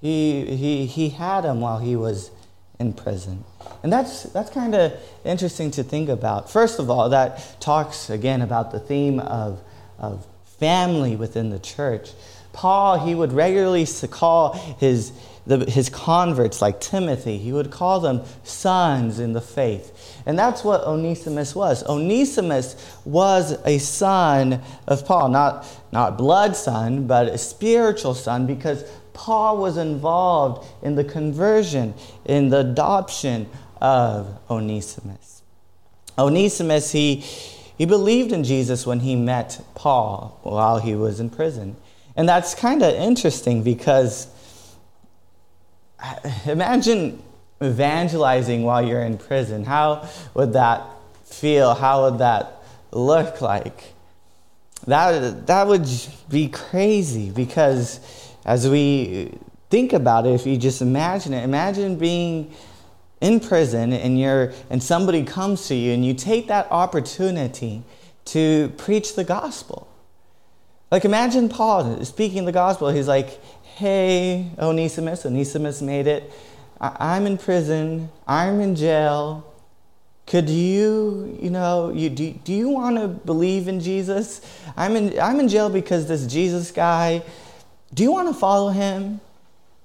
He, 0.00 0.56
he, 0.56 0.86
he 0.86 1.10
had 1.10 1.44
him 1.44 1.60
while 1.60 1.80
he 1.80 1.96
was 1.96 2.30
in 2.80 2.94
prison. 2.94 3.44
And 3.82 3.92
that's, 3.92 4.22
that's 4.22 4.48
kind 4.48 4.74
of 4.74 4.94
interesting 5.22 5.70
to 5.72 5.82
think 5.82 6.08
about. 6.08 6.50
First 6.50 6.78
of 6.78 6.88
all, 6.88 7.10
that 7.10 7.60
talks 7.60 8.08
again 8.08 8.40
about 8.40 8.72
the 8.72 8.80
theme 8.80 9.20
of, 9.20 9.60
of 9.98 10.26
family 10.58 11.14
within 11.14 11.50
the 11.50 11.58
church. 11.58 12.12
Paul, 12.54 13.04
he 13.04 13.14
would 13.14 13.32
regularly 13.32 13.86
call 14.10 14.54
his, 14.78 15.12
the, 15.46 15.66
his 15.66 15.90
converts, 15.90 16.62
like 16.62 16.80
Timothy, 16.80 17.36
he 17.36 17.52
would 17.52 17.70
call 17.70 18.00
them 18.00 18.22
sons 18.44 19.18
in 19.18 19.34
the 19.34 19.40
faith. 19.42 20.22
And 20.24 20.38
that's 20.38 20.64
what 20.64 20.80
Onesimus 20.82 21.54
was. 21.54 21.84
Onesimus 21.84 22.98
was 23.04 23.58
a 23.66 23.78
son 23.78 24.62
of 24.86 25.04
Paul, 25.04 25.28
not, 25.28 25.66
not 25.92 26.16
blood 26.16 26.56
son, 26.56 27.06
but 27.06 27.26
a 27.26 27.36
spiritual 27.36 28.14
son, 28.14 28.46
because 28.46 28.84
Paul 29.12 29.58
was 29.58 29.76
involved 29.76 30.66
in 30.82 30.94
the 30.94 31.04
conversion, 31.04 31.92
in 32.24 32.48
the 32.48 32.60
adoption 32.60 33.48
of 33.80 34.38
Onesimus. 34.48 35.42
Onesimus, 36.16 36.92
he, 36.92 37.16
he 37.16 37.84
believed 37.84 38.32
in 38.32 38.44
Jesus 38.44 38.86
when 38.86 39.00
he 39.00 39.16
met 39.16 39.60
Paul 39.74 40.38
while 40.44 40.78
he 40.78 40.94
was 40.94 41.18
in 41.18 41.30
prison. 41.30 41.76
And 42.16 42.28
that's 42.28 42.54
kind 42.54 42.82
of 42.82 42.94
interesting 42.94 43.62
because 43.62 44.28
imagine 46.46 47.22
evangelizing 47.62 48.62
while 48.62 48.86
you're 48.86 49.02
in 49.02 49.18
prison. 49.18 49.64
How 49.64 50.08
would 50.34 50.52
that 50.52 50.86
feel? 51.24 51.74
How 51.74 52.04
would 52.04 52.18
that 52.18 52.62
look 52.92 53.40
like? 53.40 53.94
That, 54.86 55.46
that 55.46 55.66
would 55.66 55.88
be 56.28 56.48
crazy 56.48 57.30
because 57.30 58.00
as 58.44 58.68
we 58.68 59.32
think 59.70 59.92
about 59.92 60.26
it, 60.26 60.34
if 60.34 60.46
you 60.46 60.56
just 60.56 60.82
imagine 60.82 61.32
it, 61.32 61.42
imagine 61.42 61.96
being 61.96 62.52
in 63.20 63.40
prison 63.40 63.92
and 63.92 64.20
you're 64.20 64.52
and 64.68 64.82
somebody 64.82 65.24
comes 65.24 65.66
to 65.68 65.74
you 65.74 65.92
and 65.94 66.04
you 66.04 66.12
take 66.12 66.48
that 66.48 66.70
opportunity 66.70 67.82
to 68.26 68.72
preach 68.76 69.14
the 69.14 69.24
gospel. 69.24 69.88
Like 70.90 71.04
imagine 71.04 71.48
Paul 71.48 72.04
speaking 72.04 72.44
the 72.44 72.52
gospel. 72.52 72.90
He's 72.90 73.08
like, 73.08 73.42
hey, 73.76 74.50
oh, 74.58 74.70
Onesimus, 74.70 75.26
Onesimus 75.26 75.82
made 75.82 76.06
it. 76.06 76.32
I- 76.80 77.16
am 77.16 77.26
in 77.26 77.38
prison. 77.38 78.10
I'm 78.26 78.60
in 78.60 78.76
jail. 78.76 79.50
Could 80.26 80.48
you, 80.48 81.38
you 81.40 81.50
know, 81.50 81.90
you, 81.90 82.08
do, 82.08 82.32
do 82.32 82.52
you 82.52 82.68
want 82.68 82.96
to 82.96 83.08
believe 83.08 83.68
in 83.68 83.80
Jesus? 83.80 84.40
I'm 84.76 84.96
in, 84.96 85.18
I'm 85.20 85.38
in 85.40 85.48
jail 85.48 85.68
because 85.68 86.06
this 86.08 86.26
Jesus 86.26 86.70
guy, 86.70 87.22
do 87.92 88.02
you 88.02 88.12
want 88.12 88.28
to 88.28 88.34
follow 88.34 88.70
him? 88.70 89.20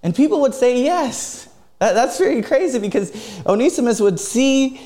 And 0.02 0.16
people 0.16 0.42
would 0.42 0.54
say 0.54 0.82
yes. 0.82 1.50
That, 1.80 1.94
that's 1.94 2.18
very 2.18 2.42
crazy 2.42 2.80
because 2.80 3.12
Onesimus 3.46 4.00
would 4.00 4.20
see 4.20 4.82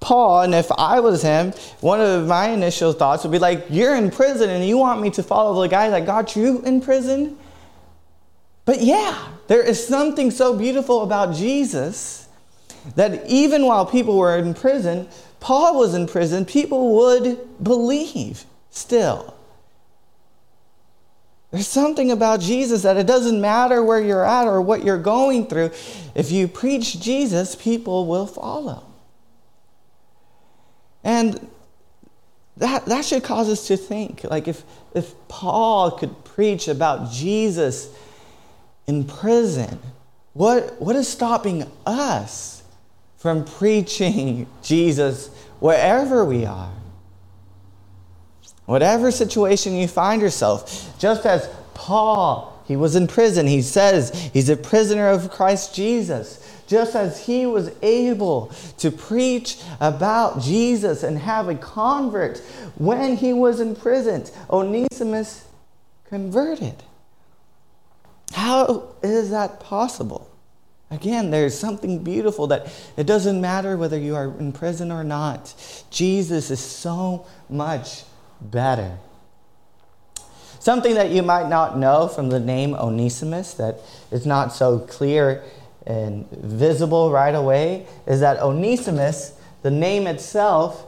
Paul, 0.00 0.42
and 0.42 0.54
if 0.54 0.72
I 0.72 1.00
was 1.00 1.22
him, 1.22 1.52
one 1.80 2.00
of 2.00 2.26
my 2.26 2.48
initial 2.48 2.92
thoughts 2.92 3.22
would 3.22 3.32
be 3.32 3.38
like, 3.38 3.66
You're 3.68 3.94
in 3.94 4.10
prison 4.10 4.50
and 4.50 4.66
you 4.66 4.78
want 4.78 5.00
me 5.00 5.10
to 5.10 5.22
follow 5.22 5.60
the 5.60 5.68
guy 5.68 5.90
that 5.90 6.06
got 6.06 6.34
you 6.34 6.62
in 6.62 6.80
prison? 6.80 7.38
But 8.64 8.82
yeah, 8.82 9.28
there 9.46 9.62
is 9.62 9.86
something 9.86 10.30
so 10.30 10.56
beautiful 10.56 11.02
about 11.02 11.34
Jesus 11.34 12.28
that 12.96 13.26
even 13.26 13.66
while 13.66 13.84
people 13.84 14.16
were 14.16 14.36
in 14.38 14.54
prison, 14.54 15.08
Paul 15.38 15.78
was 15.78 15.94
in 15.94 16.06
prison, 16.06 16.44
people 16.44 16.94
would 16.96 17.62
believe 17.62 18.44
still. 18.70 19.34
There's 21.50 21.66
something 21.66 22.12
about 22.12 22.40
Jesus 22.40 22.82
that 22.82 22.96
it 22.96 23.06
doesn't 23.06 23.40
matter 23.40 23.82
where 23.82 24.00
you're 24.00 24.24
at 24.24 24.46
or 24.46 24.62
what 24.62 24.84
you're 24.84 24.98
going 24.98 25.46
through. 25.46 25.72
If 26.14 26.30
you 26.30 26.46
preach 26.46 27.00
Jesus, 27.00 27.56
people 27.56 28.06
will 28.06 28.26
follow. 28.26 28.84
And 31.02 31.48
that, 32.56 32.84
that 32.86 33.04
should 33.04 33.24
cause 33.24 33.48
us 33.48 33.66
to 33.68 33.76
think 33.76 34.24
like 34.24 34.46
if, 34.46 34.62
if 34.94 35.14
Paul 35.28 35.92
could 35.92 36.24
preach 36.24 36.68
about 36.68 37.10
Jesus 37.10 37.88
in 38.86 39.04
prison, 39.04 39.78
what, 40.32 40.80
what 40.80 40.94
is 40.96 41.08
stopping 41.08 41.70
us 41.86 42.62
from 43.16 43.44
preaching 43.44 44.46
Jesus 44.62 45.28
wherever 45.58 46.24
we 46.24 46.44
are? 46.44 46.72
Whatever 48.66 49.10
situation 49.10 49.74
you 49.74 49.88
find 49.88 50.22
yourself, 50.22 50.96
just 50.98 51.26
as 51.26 51.48
Paul, 51.74 52.62
he 52.66 52.76
was 52.76 52.94
in 52.94 53.08
prison, 53.08 53.46
he 53.46 53.62
says 53.62 54.30
he's 54.32 54.48
a 54.48 54.56
prisoner 54.56 55.08
of 55.08 55.30
Christ 55.30 55.74
Jesus. 55.74 56.49
Just 56.70 56.94
as 56.94 57.26
he 57.26 57.46
was 57.46 57.72
able 57.82 58.52
to 58.78 58.92
preach 58.92 59.60
about 59.80 60.40
Jesus 60.40 61.02
and 61.02 61.18
have 61.18 61.48
a 61.48 61.56
convert 61.56 62.38
when 62.76 63.16
he 63.16 63.32
was 63.32 63.58
in 63.58 63.74
prison, 63.74 64.24
Onesimus 64.48 65.48
converted. 66.04 66.80
How 68.32 68.86
is 69.02 69.30
that 69.30 69.58
possible? 69.58 70.30
Again, 70.92 71.32
there's 71.32 71.58
something 71.58 72.04
beautiful 72.04 72.46
that 72.46 72.72
it 72.96 73.04
doesn't 73.04 73.40
matter 73.40 73.76
whether 73.76 73.98
you 73.98 74.14
are 74.14 74.32
in 74.38 74.52
prison 74.52 74.92
or 74.92 75.02
not. 75.02 75.52
Jesus 75.90 76.52
is 76.52 76.60
so 76.60 77.26
much 77.48 78.04
better. 78.40 78.96
Something 80.60 80.94
that 80.94 81.10
you 81.10 81.22
might 81.22 81.48
not 81.48 81.78
know 81.78 82.06
from 82.06 82.28
the 82.28 82.38
name 82.38 82.74
Onesimus 82.74 83.54
that 83.54 83.80
is 84.12 84.24
not 84.24 84.52
so 84.52 84.78
clear 84.78 85.42
and 85.86 86.28
visible 86.30 87.10
right 87.10 87.34
away 87.34 87.86
is 88.06 88.20
that 88.20 88.38
Onesimus, 88.40 89.32
the 89.62 89.70
name 89.70 90.06
itself, 90.06 90.86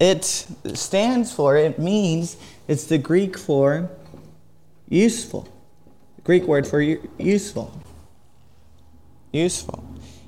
it 0.00 0.24
stands 0.24 1.32
for, 1.32 1.56
it 1.56 1.78
means, 1.78 2.36
it's 2.66 2.84
the 2.84 2.98
Greek 2.98 3.38
for 3.38 3.90
useful. 4.88 5.48
Greek 6.24 6.44
word 6.44 6.66
for 6.66 6.80
useful. 6.80 7.78
Useful. 9.32 9.84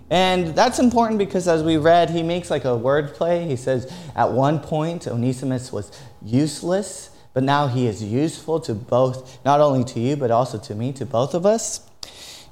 And 0.09 0.55
that's 0.55 0.79
important 0.79 1.19
because 1.19 1.49
as 1.49 1.63
we 1.63 1.79
read, 1.79 2.11
he 2.11 2.23
makes 2.23 2.51
like 2.51 2.65
a 2.65 2.77
word 2.77 3.15
play. 3.15 3.47
He 3.47 3.57
says, 3.57 3.93
at 4.15 4.31
one 4.31 4.61
point, 4.61 5.09
Onesimus 5.09 5.73
was 5.73 5.91
useless, 6.23 7.11
but 7.35 7.43
now 7.43 7.67
he 7.67 7.87
is 7.87 8.03
useful 8.03 8.61
to 8.61 8.75
both, 8.75 9.45
not 9.45 9.61
only 9.61 9.85
to 9.85 10.01
you, 10.01 10.17
but 10.17 10.31
also 10.31 10.59
to 10.59 10.75
me, 10.75 10.93
to 10.93 11.05
both 11.05 11.35
of 11.35 11.45
us. 11.45 11.81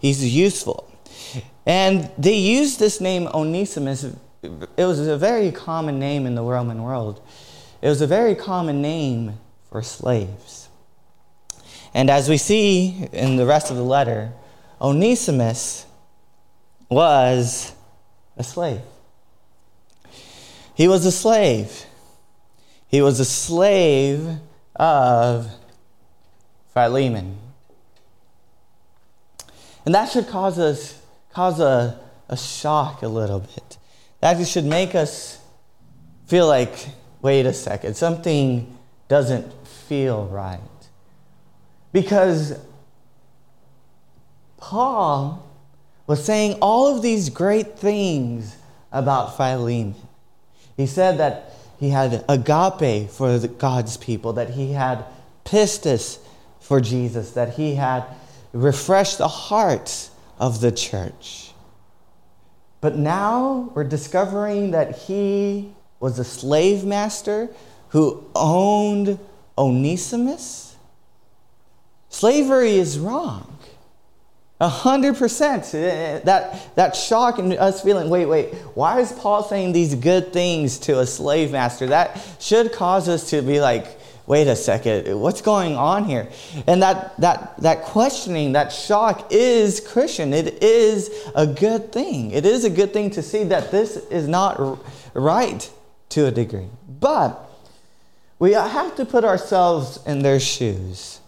He's 0.00 0.34
useful. 0.34 0.90
And 1.66 2.10
they 2.18 2.36
used 2.36 2.78
this 2.78 3.00
name 3.00 3.26
Onesimus. 3.28 4.04
It 4.42 4.84
was 4.84 5.06
a 5.06 5.16
very 5.16 5.50
common 5.50 5.98
name 5.98 6.26
in 6.26 6.34
the 6.34 6.42
Roman 6.42 6.82
world. 6.82 7.22
It 7.80 7.88
was 7.88 8.00
a 8.00 8.06
very 8.06 8.34
common 8.34 8.82
name 8.82 9.38
for 9.70 9.82
slaves. 9.82 10.68
And 11.94 12.10
as 12.10 12.28
we 12.28 12.36
see 12.36 13.08
in 13.12 13.36
the 13.36 13.46
rest 13.46 13.70
of 13.70 13.76
the 13.76 13.84
letter, 13.84 14.32
Onesimus 14.80 15.86
was 16.90 17.72
a 18.36 18.44
slave. 18.44 18.82
He 20.74 20.88
was 20.88 21.06
a 21.06 21.12
slave. 21.12 21.86
He 22.88 23.00
was 23.00 23.20
a 23.20 23.24
slave 23.24 24.38
of 24.76 25.48
Philemon. 26.72 27.38
And 29.86 29.94
that 29.94 30.10
should 30.10 30.26
cause 30.28 30.58
us 30.58 31.00
cause 31.34 31.60
a, 31.60 32.00
a 32.28 32.36
shock 32.36 33.02
a 33.02 33.08
little 33.08 33.40
bit. 33.40 33.76
That 34.20 34.44
should 34.46 34.64
make 34.64 34.94
us 34.94 35.40
feel 36.26 36.46
like, 36.46 36.88
wait 37.20 37.44
a 37.44 37.52
second, 37.52 37.96
something 37.96 38.78
doesn't 39.08 39.52
feel 39.66 40.26
right. 40.26 40.60
Because 41.92 42.58
Paul 44.56 45.46
was 46.06 46.24
saying 46.24 46.58
all 46.62 46.94
of 46.94 47.02
these 47.02 47.28
great 47.28 47.78
things 47.78 48.56
about 48.90 49.36
Philemon. 49.36 49.94
He 50.76 50.86
said 50.86 51.18
that 51.18 51.52
he 51.78 51.90
had 51.90 52.24
agape 52.28 53.10
for 53.10 53.38
God's 53.46 53.96
people, 53.96 54.32
that 54.34 54.50
he 54.50 54.72
had 54.72 55.04
pistis 55.44 56.18
for 56.60 56.80
Jesus, 56.80 57.32
that 57.32 57.54
he 57.54 57.74
had 57.74 58.04
refreshed 58.52 59.18
the 59.18 59.28
hearts 59.28 60.10
of 60.38 60.60
the 60.60 60.72
church. 60.72 61.52
But 62.80 62.96
now 62.96 63.70
we're 63.74 63.84
discovering 63.84 64.72
that 64.72 64.98
he 64.98 65.72
was 66.00 66.18
a 66.18 66.24
slave 66.24 66.84
master 66.84 67.48
who 67.90 68.24
owned 68.34 69.18
Onesimus 69.56 70.64
Slavery 72.14 72.76
is 72.76 72.96
wrong. 72.96 73.58
A 74.60 74.68
hundred 74.68 75.16
percent. 75.16 75.74
Eh, 75.74 75.78
eh, 75.78 76.18
that 76.20 76.76
that 76.76 76.94
shock 76.94 77.40
and 77.40 77.52
us 77.54 77.82
feeling, 77.82 78.08
wait, 78.08 78.26
wait, 78.26 78.54
why 78.74 79.00
is 79.00 79.10
Paul 79.10 79.42
saying 79.42 79.72
these 79.72 79.96
good 79.96 80.32
things 80.32 80.78
to 80.86 81.00
a 81.00 81.06
slave 81.06 81.50
master? 81.50 81.88
That 81.88 82.24
should 82.38 82.72
cause 82.72 83.08
us 83.08 83.30
to 83.30 83.42
be 83.42 83.60
like, 83.60 83.98
wait 84.26 84.48
a 84.48 84.56
second, 84.56 85.20
what's 85.20 85.40
going 85.40 85.76
on 85.76 86.04
here? 86.04 86.28
And 86.66 86.82
that 86.82 87.18
that 87.20 87.60
that 87.60 87.82
questioning, 87.82 88.52
that 88.52 88.72
shock 88.72 89.28
is 89.30 89.80
Christian. 89.80 90.32
It 90.32 90.62
is 90.62 91.10
a 91.34 91.46
good 91.46 91.92
thing. 91.92 92.30
It 92.30 92.46
is 92.46 92.64
a 92.64 92.70
good 92.70 92.92
thing 92.92 93.10
to 93.10 93.22
see 93.22 93.44
that 93.44 93.70
this 93.70 93.96
is 93.96 94.28
not 94.28 94.78
right 95.14 95.70
to 96.10 96.26
a 96.26 96.30
degree. 96.30 96.68
But 97.00 97.40
we 98.38 98.52
have 98.52 98.96
to 98.96 99.04
put 99.04 99.24
ourselves 99.24 99.98
in 100.06 100.20
their 100.20 100.40
shoes 100.40 101.20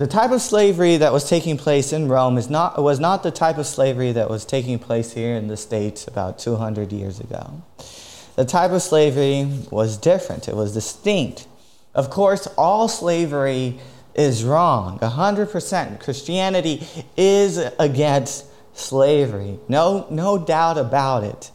the 0.00 0.06
type 0.06 0.30
of 0.30 0.40
slavery 0.40 0.96
that 0.96 1.12
was 1.12 1.28
taking 1.28 1.58
place 1.58 1.92
in 1.92 2.08
Rome 2.08 2.38
is 2.38 2.48
not, 2.48 2.82
was 2.82 2.98
not 2.98 3.22
the 3.22 3.30
type 3.30 3.58
of 3.58 3.66
slavery 3.66 4.12
that 4.12 4.30
was 4.30 4.46
taking 4.46 4.78
place 4.78 5.12
here 5.12 5.34
in 5.34 5.48
the 5.48 5.58
States 5.58 6.08
about 6.08 6.38
200 6.38 6.90
years 6.90 7.20
ago. 7.20 7.62
The 8.36 8.44
type 8.44 8.70
of 8.70 8.82
slavery 8.82 9.48
was 9.70 9.96
different, 9.96 10.48
it 10.48 10.56
was 10.56 10.72
distinct. 10.72 11.46
Of 11.94 12.10
course, 12.10 12.46
all 12.56 12.88
slavery 12.88 13.80
is 14.14 14.44
wrong. 14.44 14.98
100%. 15.00 16.00
Christianity 16.00 16.86
is 17.16 17.58
against 17.78 18.46
slavery. 18.74 19.58
No, 19.68 20.06
no 20.10 20.38
doubt 20.38 20.78
about 20.78 21.24
it. 21.24 21.50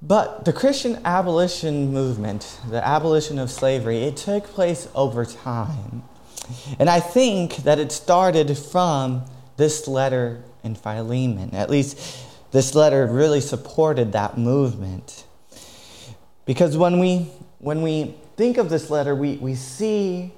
But 0.00 0.44
the 0.44 0.52
Christian 0.52 1.00
abolition 1.04 1.92
movement, 1.92 2.58
the 2.68 2.84
abolition 2.84 3.38
of 3.38 3.50
slavery, 3.50 3.98
it 3.98 4.16
took 4.16 4.44
place 4.44 4.88
over 4.94 5.24
time. 5.24 6.02
And 6.78 6.90
I 6.90 6.98
think 6.98 7.56
that 7.58 7.78
it 7.78 7.92
started 7.92 8.56
from 8.58 9.24
this 9.56 9.86
letter 9.86 10.42
in 10.64 10.74
Philemon. 10.74 11.54
At 11.54 11.70
least 11.70 12.26
this 12.50 12.74
letter 12.74 13.06
really 13.06 13.40
supported 13.40 14.12
that 14.12 14.36
movement. 14.36 15.24
Because 16.44 16.76
when 16.76 16.98
we, 16.98 17.28
when 17.58 17.82
we 17.82 18.14
think 18.36 18.58
of 18.58 18.68
this 18.68 18.90
letter, 18.90 19.14
we, 19.14 19.36
we 19.36 19.54
see 19.54 20.32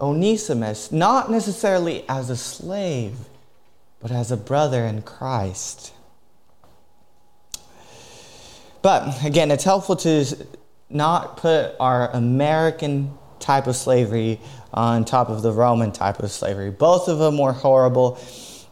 Onesimus 0.00 0.90
not 0.90 1.30
necessarily 1.30 2.04
as 2.08 2.28
a 2.28 2.36
slave, 2.36 3.14
but 4.00 4.10
as 4.10 4.32
a 4.32 4.36
brother 4.36 4.84
in 4.84 5.02
Christ. 5.02 5.92
But 8.82 9.24
again, 9.24 9.52
it's 9.52 9.62
helpful 9.62 9.94
to 9.96 10.24
not 10.90 11.36
put 11.36 11.76
our 11.78 12.10
American 12.10 13.16
type 13.38 13.66
of 13.66 13.76
slavery 13.76 14.40
on 14.74 15.04
top 15.04 15.28
of 15.28 15.42
the 15.42 15.52
Roman 15.52 15.92
type 15.92 16.18
of 16.20 16.30
slavery. 16.30 16.70
Both 16.70 17.08
of 17.08 17.18
them 17.18 17.38
were 17.38 17.52
horrible, 17.52 18.18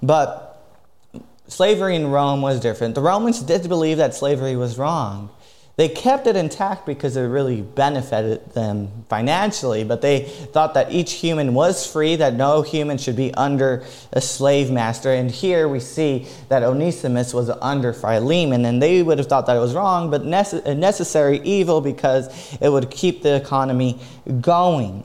but 0.02 0.64
slavery 1.46 1.94
in 1.94 2.10
Rome 2.10 2.42
was 2.42 2.60
different. 2.60 2.94
The 2.94 3.02
Romans 3.02 3.40
did 3.40 3.68
believe 3.68 3.98
that 3.98 4.14
slavery 4.14 4.56
was 4.56 4.78
wrong. 4.78 5.30
They 5.80 5.88
kept 5.88 6.26
it 6.26 6.36
intact 6.36 6.84
because 6.84 7.16
it 7.16 7.22
really 7.22 7.62
benefited 7.62 8.52
them 8.52 9.06
financially, 9.08 9.82
but 9.82 10.02
they 10.02 10.24
thought 10.24 10.74
that 10.74 10.92
each 10.92 11.12
human 11.12 11.54
was 11.54 11.86
free, 11.90 12.16
that 12.16 12.34
no 12.34 12.60
human 12.60 12.98
should 12.98 13.16
be 13.16 13.32
under 13.32 13.82
a 14.12 14.20
slave 14.20 14.70
master. 14.70 15.10
And 15.10 15.30
here 15.30 15.68
we 15.68 15.80
see 15.80 16.26
that 16.50 16.62
Onesimus 16.62 17.32
was 17.32 17.48
under 17.48 17.94
Philemon, 17.94 18.66
and 18.66 18.82
they 18.82 19.02
would 19.02 19.16
have 19.16 19.26
thought 19.26 19.46
that 19.46 19.56
it 19.56 19.60
was 19.60 19.72
wrong, 19.72 20.10
but 20.10 20.20
a 20.20 20.74
necessary 20.74 21.40
evil 21.44 21.80
because 21.80 22.58
it 22.60 22.68
would 22.68 22.90
keep 22.90 23.22
the 23.22 23.36
economy 23.36 23.98
going. 24.42 25.02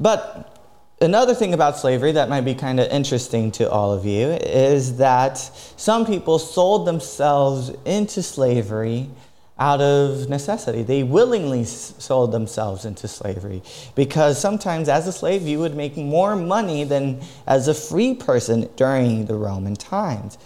But 0.00 0.60
another 1.00 1.36
thing 1.36 1.54
about 1.54 1.76
slavery 1.76 2.10
that 2.10 2.28
might 2.28 2.40
be 2.40 2.56
kind 2.56 2.80
of 2.80 2.90
interesting 2.90 3.52
to 3.52 3.70
all 3.70 3.92
of 3.92 4.04
you 4.04 4.26
is 4.26 4.96
that 4.96 5.38
some 5.76 6.04
people 6.04 6.40
sold 6.40 6.84
themselves 6.84 7.70
into 7.84 8.24
slavery 8.24 9.08
out 9.58 9.80
of 9.80 10.28
necessity. 10.28 10.82
They 10.82 11.02
willingly 11.02 11.64
sold 11.64 12.32
themselves 12.32 12.84
into 12.84 13.08
slavery 13.08 13.62
because 13.94 14.38
sometimes 14.38 14.88
as 14.88 15.06
a 15.06 15.12
slave 15.12 15.42
you 15.42 15.58
would 15.60 15.74
make 15.74 15.96
more 15.96 16.36
money 16.36 16.84
than 16.84 17.22
as 17.46 17.68
a 17.68 17.74
free 17.74 18.14
person 18.14 18.68
during 18.76 19.26
the 19.26 19.34
Roman 19.34 19.74
times. 19.74 20.36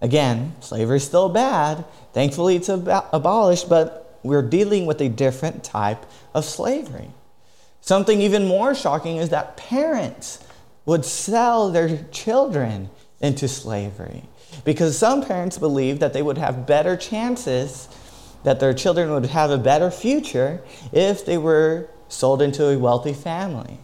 Again, 0.00 0.54
slavery 0.60 0.98
is 0.98 1.04
still 1.04 1.28
bad. 1.28 1.84
Thankfully, 2.12 2.56
it's 2.56 2.68
ab- 2.68 3.06
abolished, 3.12 3.68
but 3.68 4.18
we're 4.22 4.42
dealing 4.42 4.86
with 4.86 5.00
a 5.00 5.08
different 5.08 5.62
type 5.62 6.04
of 6.34 6.44
slavery. 6.44 7.10
Something 7.80 8.20
even 8.20 8.46
more 8.46 8.74
shocking 8.74 9.16
is 9.16 9.28
that 9.30 9.56
parents 9.56 10.42
would 10.84 11.04
sell 11.04 11.70
their 11.70 12.04
children 12.10 12.90
into 13.20 13.48
slavery 13.48 14.24
because 14.64 14.96
some 14.96 15.24
parents 15.24 15.58
believed 15.58 16.00
that 16.00 16.12
they 16.12 16.22
would 16.22 16.38
have 16.38 16.66
better 16.66 16.96
chances, 16.96 17.88
that 18.46 18.60
their 18.60 18.72
children 18.72 19.10
would 19.10 19.26
have 19.26 19.50
a 19.50 19.58
better 19.58 19.90
future 19.90 20.62
if 20.92 21.26
they 21.26 21.36
were 21.36 21.88
sold 22.06 22.40
into 22.40 22.68
a 22.68 22.78
wealthy 22.78 23.12
family. 23.12 23.76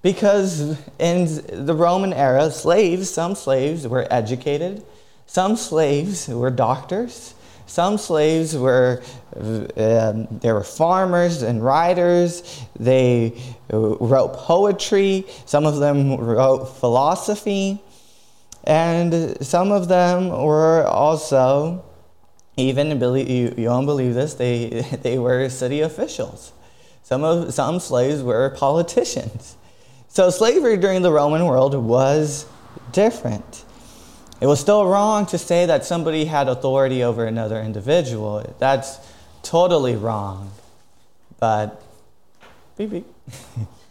Because 0.00 0.78
in 0.98 1.26
the 1.66 1.74
Roman 1.74 2.14
era, 2.14 2.50
slaves, 2.50 3.10
some 3.10 3.34
slaves 3.34 3.86
were 3.86 4.08
educated, 4.10 4.82
some 5.26 5.56
slaves 5.56 6.26
were 6.26 6.50
doctors, 6.50 7.34
some 7.66 7.98
slaves 7.98 8.56
were 8.56 9.02
um, 9.36 10.26
they 10.40 10.52
were 10.52 10.64
farmers 10.64 11.42
and 11.42 11.62
writers. 11.62 12.64
They 12.80 13.38
wrote 13.70 14.32
poetry. 14.32 15.26
Some 15.44 15.66
of 15.66 15.80
them 15.80 16.16
wrote 16.16 16.64
philosophy, 16.64 17.82
and 18.64 19.36
some 19.44 19.70
of 19.70 19.88
them 19.88 20.30
were 20.30 20.86
also 20.86 21.84
even 22.58 22.98
believe 22.98 23.28
you, 23.28 23.54
you 23.56 23.68
won't 23.68 23.86
believe 23.86 24.14
this 24.14 24.34
they 24.34 24.68
they 25.02 25.18
were 25.18 25.48
city 25.48 25.80
officials. 25.80 26.52
Some 27.02 27.24
of 27.24 27.54
some 27.54 27.80
slaves 27.80 28.22
were 28.22 28.50
politicians. 28.50 29.56
So 30.08 30.30
slavery 30.30 30.76
during 30.76 31.02
the 31.02 31.12
Roman 31.12 31.46
world 31.46 31.74
was 31.74 32.46
different. 32.92 33.64
It 34.40 34.46
was 34.46 34.60
still 34.60 34.86
wrong 34.86 35.26
to 35.26 35.38
say 35.38 35.66
that 35.66 35.84
somebody 35.84 36.24
had 36.24 36.48
authority 36.48 37.02
over 37.02 37.24
another 37.24 37.60
individual. 37.60 38.54
That's 38.58 38.98
totally 39.42 39.96
wrong. 39.96 40.52
But, 41.40 41.82
beep, 42.76 42.90
beep. 42.90 43.06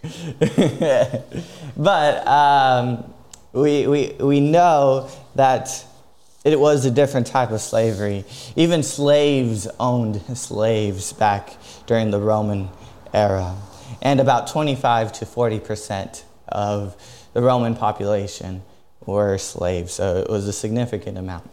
but 1.78 2.28
um, 2.28 3.14
we, 3.52 3.88
we, 3.88 4.16
we 4.20 4.40
know 4.40 5.10
that 5.36 5.86
it 6.48 6.60
was 6.60 6.86
a 6.86 6.92
different 6.92 7.28
type 7.28 7.52
of 7.52 7.62
slavery. 7.62 8.24
Even 8.56 8.82
slaves 8.82 9.68
owned 9.80 10.22
slaves 10.38 11.12
back 11.14 11.58
during 11.86 12.12
the 12.12 12.20
Roman 12.20 12.70
era. 13.14 13.56
And 14.02 14.20
about 14.20 14.48
25 14.48 15.12
to 15.14 15.26
40 15.26 15.60
percent 15.60 16.26
of 16.48 16.96
the 17.34 17.42
Roman 17.42 17.76
population 17.76 18.64
were 19.06 19.38
slaves, 19.38 19.94
so 19.94 20.18
it 20.18 20.30
was 20.30 20.48
a 20.48 20.54
significant 20.54 21.18
amount. 21.18 21.50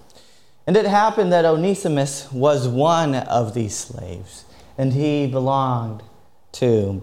And 0.67 0.77
it 0.77 0.87
happened 0.87 1.33
that 1.33 1.45
Onesimus 1.45 2.31
was 2.33 2.67
one 2.67 3.15
of 3.15 3.55
these 3.55 3.77
slaves, 3.77 4.45
and 4.79 4.93
he 4.93 5.27
belonged 5.27 6.03
to 6.53 7.03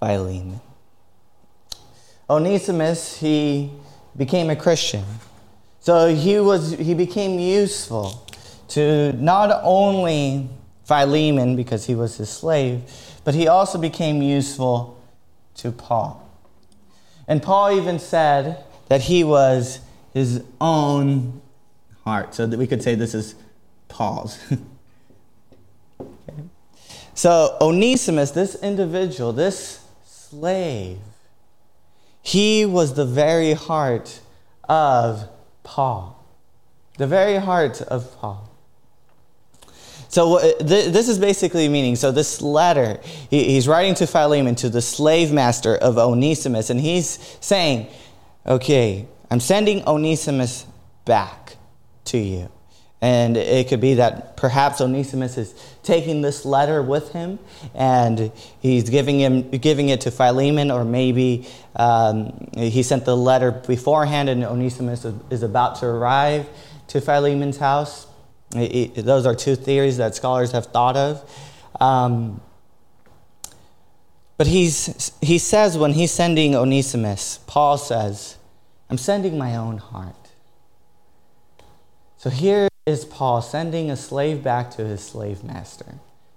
Philemon. 0.00 0.60
Onesimus, 2.28 3.18
he 3.18 3.70
became 4.16 4.50
a 4.50 4.56
Christian. 4.56 5.04
So 5.86 6.12
he, 6.12 6.40
was, 6.40 6.72
he 6.72 6.94
became 6.94 7.38
useful 7.38 8.26
to 8.70 9.12
not 9.12 9.60
only 9.62 10.48
Philemon, 10.84 11.54
because 11.54 11.86
he 11.86 11.94
was 11.94 12.16
his 12.16 12.28
slave, 12.28 12.82
but 13.22 13.36
he 13.36 13.46
also 13.46 13.78
became 13.78 14.20
useful 14.20 15.00
to 15.54 15.70
Paul. 15.70 16.28
And 17.28 17.40
Paul 17.40 17.70
even 17.70 18.00
said 18.00 18.64
that 18.88 19.02
he 19.02 19.22
was 19.22 19.78
his 20.12 20.42
own 20.60 21.40
heart. 22.02 22.34
So 22.34 22.48
that 22.48 22.58
we 22.58 22.66
could 22.66 22.82
say 22.82 22.96
this 22.96 23.14
is 23.14 23.36
Paul's. 23.86 24.40
okay. 26.00 26.42
So 27.14 27.56
Onesimus, 27.60 28.32
this 28.32 28.56
individual, 28.56 29.32
this 29.32 29.84
slave, 30.04 30.98
he 32.22 32.66
was 32.66 32.94
the 32.94 33.06
very 33.06 33.52
heart 33.52 34.18
of 34.68 35.28
Paul. 35.66 36.24
The 36.96 37.06
very 37.06 37.36
heart 37.36 37.82
of 37.82 38.16
Paul. 38.18 38.48
So 40.08 40.38
uh, 40.38 40.52
this 40.60 41.08
is 41.08 41.18
basically 41.18 41.68
meaning. 41.68 41.96
So 41.96 42.12
this 42.12 42.40
letter, 42.40 43.00
he's 43.28 43.66
writing 43.66 43.94
to 43.96 44.06
Philemon, 44.06 44.54
to 44.56 44.70
the 44.70 44.80
slave 44.80 45.32
master 45.32 45.74
of 45.74 45.98
Onesimus, 45.98 46.70
and 46.70 46.80
he's 46.80 47.36
saying, 47.40 47.88
okay, 48.46 49.06
I'm 49.30 49.40
sending 49.40 49.86
Onesimus 49.86 50.66
back 51.04 51.56
to 52.06 52.18
you. 52.18 52.50
And 53.02 53.36
it 53.36 53.68
could 53.68 53.80
be 53.80 53.94
that 53.94 54.36
perhaps 54.36 54.80
Onesimus 54.80 55.36
is 55.36 55.54
taking 55.82 56.22
this 56.22 56.46
letter 56.46 56.82
with 56.82 57.12
him 57.12 57.38
and 57.74 58.32
he's 58.60 58.88
giving, 58.88 59.20
him, 59.20 59.50
giving 59.50 59.90
it 59.90 60.00
to 60.02 60.10
Philemon, 60.10 60.70
or 60.70 60.84
maybe 60.84 61.46
um, 61.76 62.48
he 62.56 62.82
sent 62.82 63.04
the 63.04 63.16
letter 63.16 63.50
beforehand 63.50 64.30
and 64.30 64.42
Onesimus 64.44 65.04
is 65.30 65.42
about 65.42 65.76
to 65.76 65.86
arrive 65.86 66.48
to 66.88 67.00
Philemon's 67.00 67.58
house. 67.58 68.06
It, 68.54 68.96
it, 68.96 69.02
those 69.02 69.26
are 69.26 69.34
two 69.34 69.56
theories 69.56 69.98
that 69.98 70.14
scholars 70.14 70.52
have 70.52 70.66
thought 70.66 70.96
of. 70.96 71.30
Um, 71.80 72.40
but 74.38 74.46
he's, 74.46 75.12
he 75.20 75.38
says 75.38 75.76
when 75.76 75.92
he's 75.92 76.12
sending 76.12 76.54
Onesimus, 76.54 77.40
Paul 77.46 77.76
says, 77.76 78.36
I'm 78.88 78.98
sending 78.98 79.36
my 79.36 79.56
own 79.56 79.78
heart. 79.78 80.14
So 82.18 82.30
here 82.30 82.68
is 82.86 83.04
Paul 83.04 83.42
sending 83.42 83.90
a 83.90 83.96
slave 83.96 84.44
back 84.44 84.70
to 84.72 84.84
his 84.84 85.02
slave 85.02 85.42
master 85.42 85.96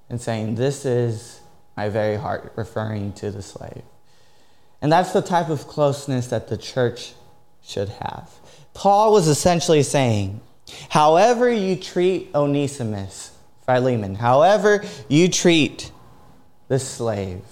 and 0.10 0.20
saying, 0.20 0.56
This 0.56 0.84
is 0.84 1.40
my 1.78 1.90
very 1.90 2.16
heart, 2.16 2.52
referring 2.56 3.14
to 3.14 3.30
the 3.30 3.44
slave. 3.44 3.84
And 4.82 4.92
that's 4.92 5.14
the 5.14 5.22
type 5.22 5.50
of 5.50 5.68
closeness 5.68 6.28
that 6.28 6.48
the 6.48 6.58
church 6.58 7.14
should 7.62 7.90
have. 7.90 8.32
Paul 8.74 9.14
was 9.14 9.28
essentially 9.28 9.84
saying, 9.84 10.42
However, 10.90 11.52
you 11.52 11.76
treat 11.76 12.30
Onesimus, 12.34 13.32
Philemon, 13.66 14.16
however 14.16 14.84
you 15.08 15.28
treat 15.28 15.92
the 16.68 16.80
slave, 16.80 17.44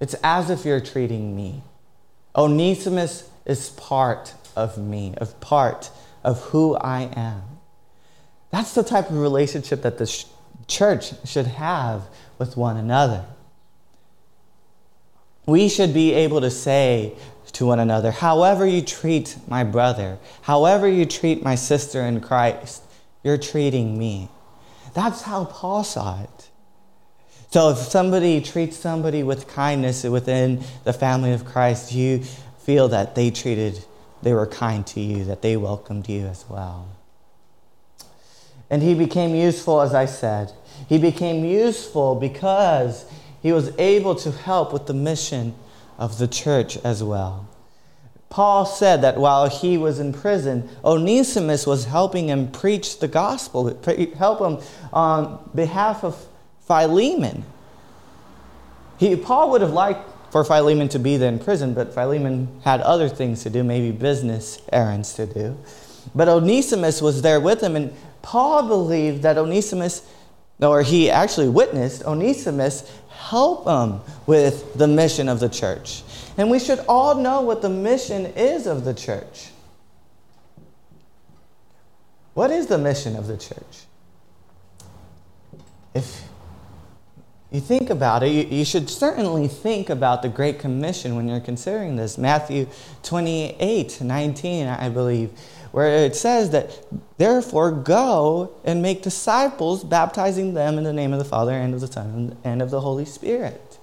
it's 0.00 0.14
as 0.24 0.50
if 0.50 0.64
you're 0.64 0.80
treating 0.80 1.36
me. 1.36 1.62
Onesimus 2.34 3.28
is 3.46 3.70
part 3.70 4.34
of 4.56 4.76
me, 4.76 5.14
of 5.18 5.38
part 5.40 5.90
of 6.24 6.40
who 6.40 6.76
I 6.76 7.10
am. 7.14 7.57
That's 8.50 8.74
the 8.74 8.82
type 8.82 9.10
of 9.10 9.18
relationship 9.18 9.82
that 9.82 9.98
the 9.98 10.06
sh- 10.06 10.24
church 10.66 11.12
should 11.26 11.46
have 11.46 12.02
with 12.38 12.56
one 12.56 12.76
another. 12.76 13.24
We 15.46 15.68
should 15.68 15.94
be 15.94 16.12
able 16.12 16.40
to 16.40 16.50
say 16.50 17.14
to 17.52 17.66
one 17.66 17.80
another, 17.80 18.10
however 18.10 18.66
you 18.66 18.82
treat 18.82 19.36
my 19.48 19.64
brother, 19.64 20.18
however 20.42 20.86
you 20.86 21.06
treat 21.06 21.42
my 21.42 21.54
sister 21.54 22.02
in 22.02 22.20
Christ, 22.20 22.82
you're 23.22 23.38
treating 23.38 23.98
me. 23.98 24.28
That's 24.94 25.22
how 25.22 25.46
Paul 25.46 25.84
saw 25.84 26.22
it. 26.22 26.50
So 27.50 27.70
if 27.70 27.78
somebody 27.78 28.42
treats 28.42 28.76
somebody 28.76 29.22
with 29.22 29.48
kindness 29.48 30.04
within 30.04 30.62
the 30.84 30.92
family 30.92 31.32
of 31.32 31.46
Christ, 31.46 31.92
you 31.92 32.22
feel 32.58 32.88
that 32.88 33.14
they 33.14 33.30
treated, 33.30 33.84
they 34.22 34.34
were 34.34 34.46
kind 34.46 34.86
to 34.88 35.00
you, 35.00 35.24
that 35.24 35.40
they 35.40 35.56
welcomed 35.56 36.08
you 36.08 36.26
as 36.26 36.44
well. 36.48 36.86
And 38.70 38.82
he 38.82 38.94
became 38.94 39.34
useful, 39.34 39.80
as 39.80 39.94
I 39.94 40.06
said. 40.06 40.52
He 40.88 40.98
became 40.98 41.44
useful 41.44 42.14
because 42.14 43.06
he 43.42 43.52
was 43.52 43.76
able 43.78 44.14
to 44.16 44.30
help 44.30 44.72
with 44.72 44.86
the 44.86 44.94
mission 44.94 45.54
of 45.98 46.18
the 46.18 46.28
church 46.28 46.76
as 46.78 47.02
well. 47.02 47.48
Paul 48.30 48.66
said 48.66 49.00
that 49.02 49.16
while 49.16 49.48
he 49.48 49.78
was 49.78 49.98
in 49.98 50.12
prison, 50.12 50.68
Onesimus 50.84 51.66
was 51.66 51.86
helping 51.86 52.28
him 52.28 52.50
preach 52.50 52.98
the 52.98 53.08
gospel, 53.08 53.74
help 54.16 54.40
him 54.40 54.58
on 54.92 55.50
behalf 55.54 56.04
of 56.04 56.26
Philemon. 56.60 57.44
He, 58.98 59.16
Paul 59.16 59.50
would 59.50 59.62
have 59.62 59.72
liked 59.72 60.06
for 60.30 60.44
Philemon 60.44 60.88
to 60.90 60.98
be 60.98 61.16
there 61.16 61.30
in 61.30 61.38
prison, 61.38 61.72
but 61.72 61.94
Philemon 61.94 62.60
had 62.64 62.82
other 62.82 63.08
things 63.08 63.42
to 63.44 63.50
do, 63.50 63.64
maybe 63.64 63.92
business 63.92 64.60
errands 64.72 65.14
to 65.14 65.24
do. 65.24 65.56
But 66.14 66.28
Onesimus 66.28 67.00
was 67.00 67.22
there 67.22 67.40
with 67.40 67.62
him, 67.62 67.76
and 67.76 67.94
Paul 68.28 68.68
believed 68.68 69.22
that 69.22 69.38
Onesimus, 69.38 70.06
or 70.60 70.82
he 70.82 71.08
actually 71.08 71.48
witnessed 71.48 72.04
Onesimus 72.04 72.86
help 73.08 73.66
him 73.66 74.02
with 74.26 74.74
the 74.74 74.86
mission 74.86 75.30
of 75.30 75.40
the 75.40 75.48
church. 75.48 76.02
And 76.36 76.50
we 76.50 76.58
should 76.58 76.80
all 76.90 77.14
know 77.14 77.40
what 77.40 77.62
the 77.62 77.70
mission 77.70 78.26
is 78.26 78.66
of 78.66 78.84
the 78.84 78.92
church. 78.92 79.48
What 82.34 82.50
is 82.50 82.66
the 82.66 82.76
mission 82.76 83.16
of 83.16 83.28
the 83.28 83.38
church? 83.38 83.86
If 85.94 86.22
you 87.50 87.60
think 87.60 87.88
about 87.88 88.22
it, 88.24 88.28
you, 88.28 88.58
you, 88.58 88.64
should 88.66 88.90
certainly 88.90 89.48
think 89.48 89.88
about 89.88 90.20
the 90.20 90.28
Great 90.28 90.58
Commission 90.58 91.16
when 91.16 91.28
you're 91.28 91.40
considering 91.40 91.96
this. 91.96 92.18
Matthew 92.18 92.66
28 93.04 94.02
19, 94.02 94.66
I 94.66 94.90
believe, 94.90 95.30
where 95.72 96.04
it 96.04 96.16
says 96.16 96.50
that, 96.50 96.84
therefore, 97.18 97.70
go 97.70 98.52
and 98.64 98.82
make 98.82 99.02
disciples, 99.02 99.84
baptizing 99.84 100.54
them 100.54 100.78
in 100.78 100.84
the 100.84 100.92
name 100.92 101.12
of 101.12 101.18
the 101.18 101.24
Father 101.24 101.52
and 101.52 101.74
of 101.74 101.80
the 101.80 101.86
Son 101.86 102.36
and 102.44 102.62
of 102.62 102.70
the 102.70 102.80
Holy 102.80 103.04
Spirit. 103.04 103.78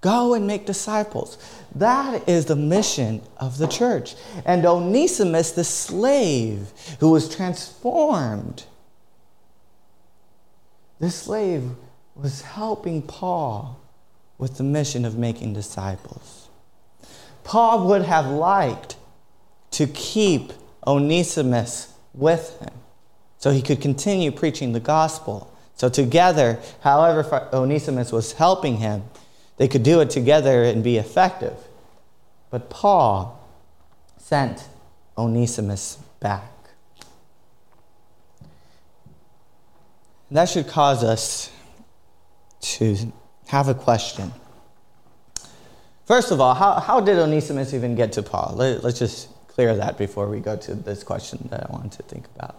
Go 0.00 0.34
and 0.34 0.46
make 0.46 0.66
disciples. 0.66 1.38
That 1.74 2.28
is 2.28 2.46
the 2.46 2.56
mission 2.56 3.22
of 3.36 3.58
the 3.58 3.68
church. 3.68 4.16
And 4.44 4.66
Onesimus, 4.66 5.52
the 5.52 5.64
slave 5.64 6.72
who 6.98 7.10
was 7.10 7.34
transformed, 7.34 8.64
this 10.98 11.14
slave 11.14 11.70
was 12.16 12.42
helping 12.42 13.02
Paul 13.02 13.80
with 14.38 14.56
the 14.56 14.64
mission 14.64 15.04
of 15.04 15.16
making 15.16 15.54
disciples. 15.54 16.48
Paul 17.44 17.86
would 17.88 18.02
have 18.02 18.26
liked 18.26 18.96
to 19.72 19.86
keep 19.86 20.52
Onesimus 20.86 21.92
with 22.14 22.58
him 22.60 22.74
so 23.38 23.50
he 23.50 23.62
could 23.62 23.80
continue 23.80 24.30
preaching 24.30 24.72
the 24.72 24.80
gospel. 24.80 25.52
So, 25.74 25.88
together, 25.88 26.60
however 26.82 27.48
Onesimus 27.52 28.12
was 28.12 28.34
helping 28.34 28.76
him, 28.76 29.04
they 29.56 29.66
could 29.66 29.82
do 29.82 30.00
it 30.00 30.10
together 30.10 30.62
and 30.62 30.84
be 30.84 30.96
effective. 30.96 31.56
But 32.50 32.70
Paul 32.70 33.44
sent 34.18 34.68
Onesimus 35.18 35.98
back. 36.20 36.52
That 40.30 40.48
should 40.48 40.68
cause 40.68 41.02
us 41.02 41.50
to 42.60 43.12
have 43.48 43.68
a 43.68 43.74
question. 43.74 44.32
First 46.06 46.30
of 46.30 46.40
all, 46.40 46.54
how, 46.54 46.80
how 46.80 47.00
did 47.00 47.18
Onesimus 47.18 47.74
even 47.74 47.94
get 47.94 48.12
to 48.12 48.22
Paul? 48.22 48.54
Let, 48.56 48.84
let's 48.84 48.98
just 48.98 49.28
clear 49.54 49.76
that 49.76 49.98
before 49.98 50.28
we 50.28 50.40
go 50.40 50.56
to 50.56 50.74
this 50.74 51.04
question 51.04 51.48
that 51.50 51.68
I 51.68 51.72
wanted 51.72 51.92
to 51.92 52.02
think 52.04 52.26
about. 52.34 52.56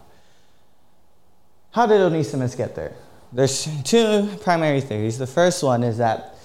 How 1.72 1.88
did 1.88 2.02
Onesimus 2.02 2.54
get 2.54 2.76
there? 2.76 2.94
There's 3.32 3.68
two 3.84 4.30
primary 4.42 4.80
theories. 4.80 5.18
The 5.18 5.26
first 5.26 5.64
one 5.64 5.84
is 5.84 5.98
that 5.98 6.36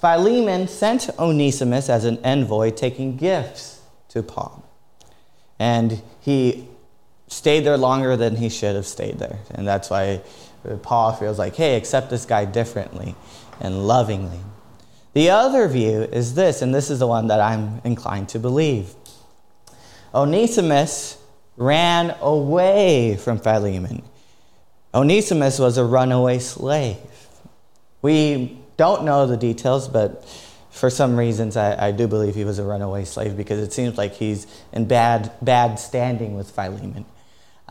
Philemon 0.00 0.68
sent 0.68 1.08
Onesimus 1.18 1.88
as 1.88 2.04
an 2.04 2.18
envoy 2.22 2.70
taking 2.70 3.16
gifts 3.16 3.80
to 4.10 4.22
Paul. 4.22 4.62
And 5.58 6.02
he 6.20 6.68
stayed 7.28 7.60
there 7.60 7.78
longer 7.78 8.14
than 8.14 8.36
he 8.36 8.50
should 8.50 8.76
have 8.76 8.86
stayed 8.86 9.18
there. 9.18 9.38
And 9.52 9.66
that's 9.66 9.88
why 9.88 10.20
Paul 10.82 11.14
feels 11.14 11.38
like, 11.38 11.56
hey, 11.56 11.76
accept 11.76 12.10
this 12.10 12.26
guy 12.26 12.44
differently 12.44 13.14
and 13.60 13.86
lovingly. 13.86 14.40
The 15.14 15.30
other 15.30 15.66
view 15.68 16.02
is 16.02 16.34
this, 16.34 16.60
and 16.60 16.74
this 16.74 16.90
is 16.90 16.98
the 16.98 17.06
one 17.06 17.28
that 17.28 17.40
I'm 17.40 17.80
inclined 17.84 18.28
to 18.30 18.38
believe. 18.38 18.94
Onesimus 20.14 21.18
ran 21.56 22.14
away 22.20 23.16
from 23.16 23.38
Philemon. 23.38 24.02
Onesimus 24.94 25.58
was 25.58 25.76
a 25.76 25.84
runaway 25.84 26.38
slave. 26.38 26.98
We 28.00 28.58
don't 28.76 29.04
know 29.04 29.26
the 29.26 29.36
details, 29.36 29.88
but 29.88 30.24
for 30.70 30.90
some 30.90 31.16
reasons, 31.16 31.56
I, 31.56 31.88
I, 31.88 31.90
do 31.92 32.06
believe 32.06 32.34
he 32.34 32.44
was 32.44 32.58
a 32.58 32.64
runaway 32.64 33.04
slave 33.04 33.36
because 33.36 33.60
it 33.60 33.72
seems 33.72 33.96
like 33.96 34.14
he's 34.14 34.46
in 34.72 34.86
bad, 34.86 35.32
bad 35.40 35.76
standing 35.76 36.34
with 36.34 36.50
Philemon. 36.50 37.06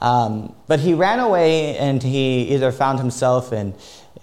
Um, 0.02 0.56
but 0.68 0.80
he 0.80 0.94
ran 0.94 1.20
away 1.20 1.78
and 1.78 2.02
he 2.02 2.54
either 2.54 2.72
found 2.72 3.00
himself 3.00 3.54
in, 3.54 3.74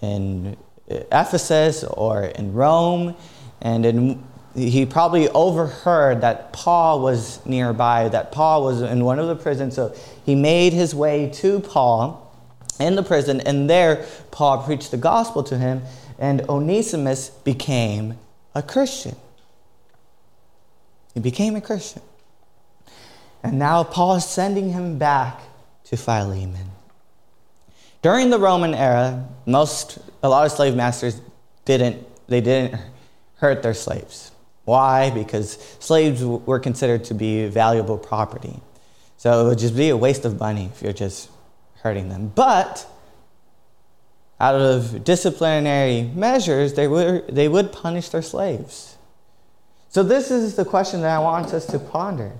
in 0.01 0.57
Ephesus 0.87 1.83
or 1.83 2.25
in 2.25 2.53
Rome, 2.53 3.15
and 3.61 3.85
in, 3.85 4.23
he 4.55 4.85
probably 4.85 5.29
overheard 5.29 6.21
that 6.21 6.51
Paul 6.51 7.01
was 7.01 7.45
nearby, 7.45 8.09
that 8.09 8.31
Paul 8.31 8.63
was 8.63 8.81
in 8.81 9.05
one 9.05 9.19
of 9.19 9.27
the 9.27 9.35
prisons. 9.35 9.75
So 9.75 9.95
he 10.25 10.35
made 10.35 10.73
his 10.73 10.93
way 10.93 11.29
to 11.35 11.59
Paul 11.61 12.35
in 12.79 12.95
the 12.95 13.03
prison, 13.03 13.41
and 13.41 13.69
there 13.69 14.05
Paul 14.31 14.63
preached 14.63 14.91
the 14.91 14.97
gospel 14.97 15.43
to 15.43 15.57
him, 15.57 15.83
and 16.19 16.41
Onesimus 16.49 17.29
became 17.29 18.17
a 18.53 18.61
Christian. 18.61 19.15
He 21.13 21.19
became 21.19 21.55
a 21.55 21.61
Christian. 21.61 22.01
And 23.43 23.57
now 23.57 23.83
Paul 23.83 24.15
is 24.15 24.25
sending 24.25 24.71
him 24.71 24.97
back 24.97 25.41
to 25.85 25.97
Philemon. 25.97 26.71
During 28.01 28.29
the 28.29 28.39
Roman 28.39 28.73
era, 28.73 29.27
most 29.45 29.99
a 30.23 30.29
lot 30.29 30.45
of 30.45 30.51
slave 30.51 30.75
masters 30.75 31.21
didn't 31.65 32.07
they 32.27 32.41
didn't 32.41 32.79
hurt 33.37 33.61
their 33.61 33.73
slaves. 33.73 34.31
Why? 34.71 35.09
Because 35.09 35.57
slaves 35.79 36.23
were 36.23 36.57
considered 36.57 37.03
to 37.05 37.13
be 37.13 37.45
valuable 37.47 37.97
property. 37.97 38.61
So 39.17 39.41
it 39.41 39.49
would 39.49 39.59
just 39.59 39.75
be 39.75 39.89
a 39.89 39.97
waste 39.97 40.23
of 40.23 40.39
money 40.39 40.69
if 40.73 40.81
you're 40.81 40.93
just 40.93 41.29
hurting 41.83 42.07
them. 42.07 42.31
But 42.33 42.87
out 44.39 44.55
of 44.55 45.03
disciplinary 45.03 46.03
measures, 46.15 46.75
they 46.75 46.87
would, 46.87 47.27
they 47.27 47.49
would 47.49 47.73
punish 47.73 48.07
their 48.07 48.21
slaves. 48.21 48.97
So, 49.89 50.03
this 50.03 50.31
is 50.31 50.55
the 50.55 50.63
question 50.63 51.01
that 51.01 51.17
I 51.17 51.19
want 51.19 51.53
us 51.53 51.65
to 51.65 51.77
ponder. 51.77 52.31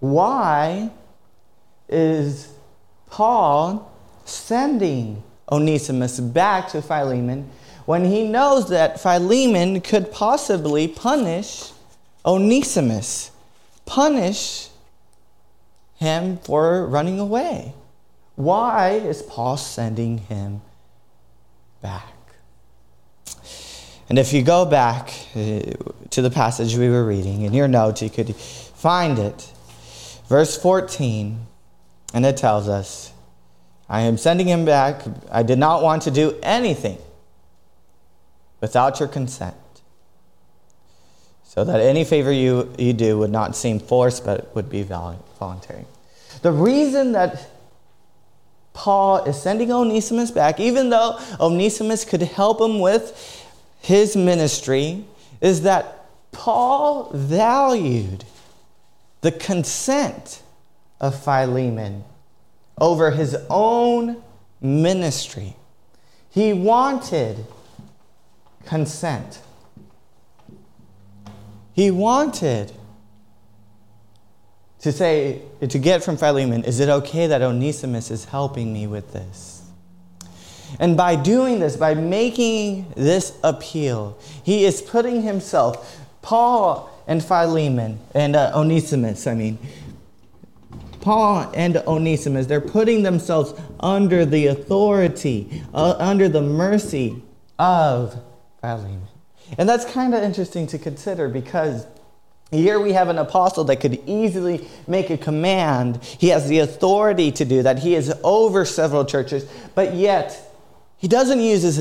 Why 0.00 0.90
is 1.88 2.52
Paul 3.06 3.90
sending 4.26 5.22
Onesimus 5.50 6.20
back 6.20 6.68
to 6.72 6.82
Philemon 6.82 7.48
when 7.90 8.04
he 8.04 8.22
knows 8.22 8.68
that 8.68 9.00
Philemon 9.00 9.80
could 9.80 10.12
possibly 10.12 10.86
punish 10.86 11.72
Onesimus, 12.24 13.32
punish 13.84 14.68
him 15.96 16.38
for 16.38 16.86
running 16.86 17.18
away? 17.18 17.74
Why 18.36 18.90
is 18.90 19.22
Paul 19.24 19.56
sending 19.56 20.18
him 20.18 20.60
back? 21.82 22.14
And 24.08 24.20
if 24.20 24.32
you 24.32 24.42
go 24.44 24.64
back 24.64 25.08
uh, 25.34 25.60
to 26.10 26.22
the 26.22 26.30
passage 26.30 26.76
we 26.76 26.88
were 26.88 27.04
reading 27.04 27.42
in 27.42 27.52
your 27.52 27.66
notes, 27.66 28.02
you 28.02 28.10
could 28.10 28.36
find 28.36 29.18
it. 29.18 29.52
Verse 30.28 30.56
14 30.56 31.44
and 32.14 32.24
it 32.24 32.36
tells 32.36 32.68
us, 32.68 33.12
I 33.88 34.02
am 34.02 34.16
sending 34.16 34.46
him 34.46 34.64
back. 34.64 35.02
I 35.32 35.42
did 35.42 35.58
not 35.58 35.82
want 35.82 36.02
to 36.02 36.12
do 36.12 36.38
anything 36.40 36.98
without 38.60 39.00
your 39.00 39.08
consent, 39.08 39.56
so 41.44 41.64
that 41.64 41.80
any 41.80 42.04
favor 42.04 42.32
you, 42.32 42.72
you 42.78 42.92
do 42.92 43.18
would 43.18 43.30
not 43.30 43.56
seem 43.56 43.78
forced, 43.78 44.24
but 44.24 44.54
would 44.54 44.68
be 44.68 44.82
voluntary. 44.82 45.84
The 46.42 46.52
reason 46.52 47.12
that 47.12 47.48
Paul 48.72 49.24
is 49.24 49.40
sending 49.40 49.72
Onesimus 49.72 50.30
back, 50.30 50.60
even 50.60 50.90
though 50.90 51.18
Onesimus 51.40 52.04
could 52.04 52.22
help 52.22 52.60
him 52.60 52.78
with 52.78 53.46
his 53.80 54.16
ministry, 54.16 55.04
is 55.40 55.62
that 55.62 56.06
Paul 56.32 57.10
valued 57.12 58.24
the 59.22 59.32
consent 59.32 60.42
of 61.00 61.20
Philemon 61.20 62.04
over 62.78 63.10
his 63.10 63.36
own 63.50 64.22
ministry. 64.60 65.56
He 66.30 66.52
wanted 66.52 67.44
consent. 68.64 69.40
He 71.72 71.90
wanted 71.90 72.72
to 74.80 74.92
say, 74.92 75.42
to 75.66 75.78
get 75.78 76.02
from 76.02 76.16
Philemon, 76.16 76.64
is 76.64 76.80
it 76.80 76.88
okay 76.88 77.26
that 77.26 77.42
Onesimus 77.42 78.10
is 78.10 78.24
helping 78.24 78.72
me 78.72 78.86
with 78.86 79.12
this? 79.12 79.62
And 80.78 80.96
by 80.96 81.16
doing 81.16 81.58
this, 81.60 81.76
by 81.76 81.94
making 81.94 82.92
this 82.96 83.36
appeal, 83.42 84.18
he 84.42 84.64
is 84.64 84.80
putting 84.80 85.22
himself, 85.22 86.00
Paul 86.22 86.90
and 87.06 87.22
Philemon, 87.22 87.98
and 88.14 88.36
uh, 88.36 88.52
Onesimus, 88.54 89.26
I 89.26 89.34
mean, 89.34 89.58
Paul 91.00 91.50
and 91.54 91.78
Onesimus, 91.78 92.46
they're 92.46 92.60
putting 92.60 93.02
themselves 93.02 93.54
under 93.80 94.24
the 94.24 94.48
authority, 94.48 95.62
uh, 95.74 95.96
under 95.98 96.28
the 96.28 96.42
mercy 96.42 97.22
of 97.58 98.22
Philemon. 98.60 99.08
And 99.58 99.68
that's 99.68 99.84
kind 99.84 100.14
of 100.14 100.22
interesting 100.22 100.66
to 100.68 100.78
consider 100.78 101.28
because 101.28 101.86
here 102.50 102.80
we 102.80 102.92
have 102.92 103.08
an 103.08 103.18
apostle 103.18 103.64
that 103.64 103.76
could 103.76 104.02
easily 104.06 104.68
make 104.86 105.10
a 105.10 105.16
command. 105.16 106.02
He 106.02 106.28
has 106.28 106.48
the 106.48 106.58
authority 106.58 107.30
to 107.32 107.44
do 107.44 107.62
that. 107.62 107.78
He 107.78 107.94
is 107.94 108.12
over 108.24 108.64
several 108.64 109.04
churches, 109.04 109.48
but 109.74 109.94
yet 109.94 110.50
he 110.98 111.08
doesn't 111.08 111.40
use 111.40 111.62
his, 111.62 111.76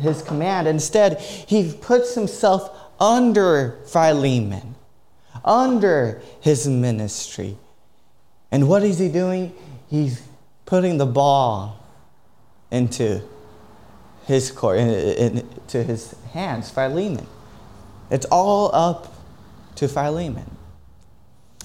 his 0.00 0.22
command. 0.22 0.68
Instead, 0.68 1.20
he 1.20 1.72
puts 1.72 2.14
himself 2.14 2.70
under 3.00 3.78
Philemon, 3.86 4.74
under 5.44 6.20
his 6.40 6.66
ministry. 6.66 7.56
And 8.50 8.68
what 8.68 8.82
is 8.82 8.98
he 8.98 9.08
doing? 9.08 9.54
He's 9.88 10.22
putting 10.66 10.98
the 10.98 11.06
ball 11.06 11.82
into 12.70 13.22
his 14.28 14.50
court, 14.50 14.78
into 14.78 15.82
his 15.82 16.14
hands, 16.34 16.70
Philemon. 16.70 17.26
It's 18.10 18.26
all 18.26 18.70
up 18.74 19.14
to 19.76 19.88
Philemon. 19.88 20.44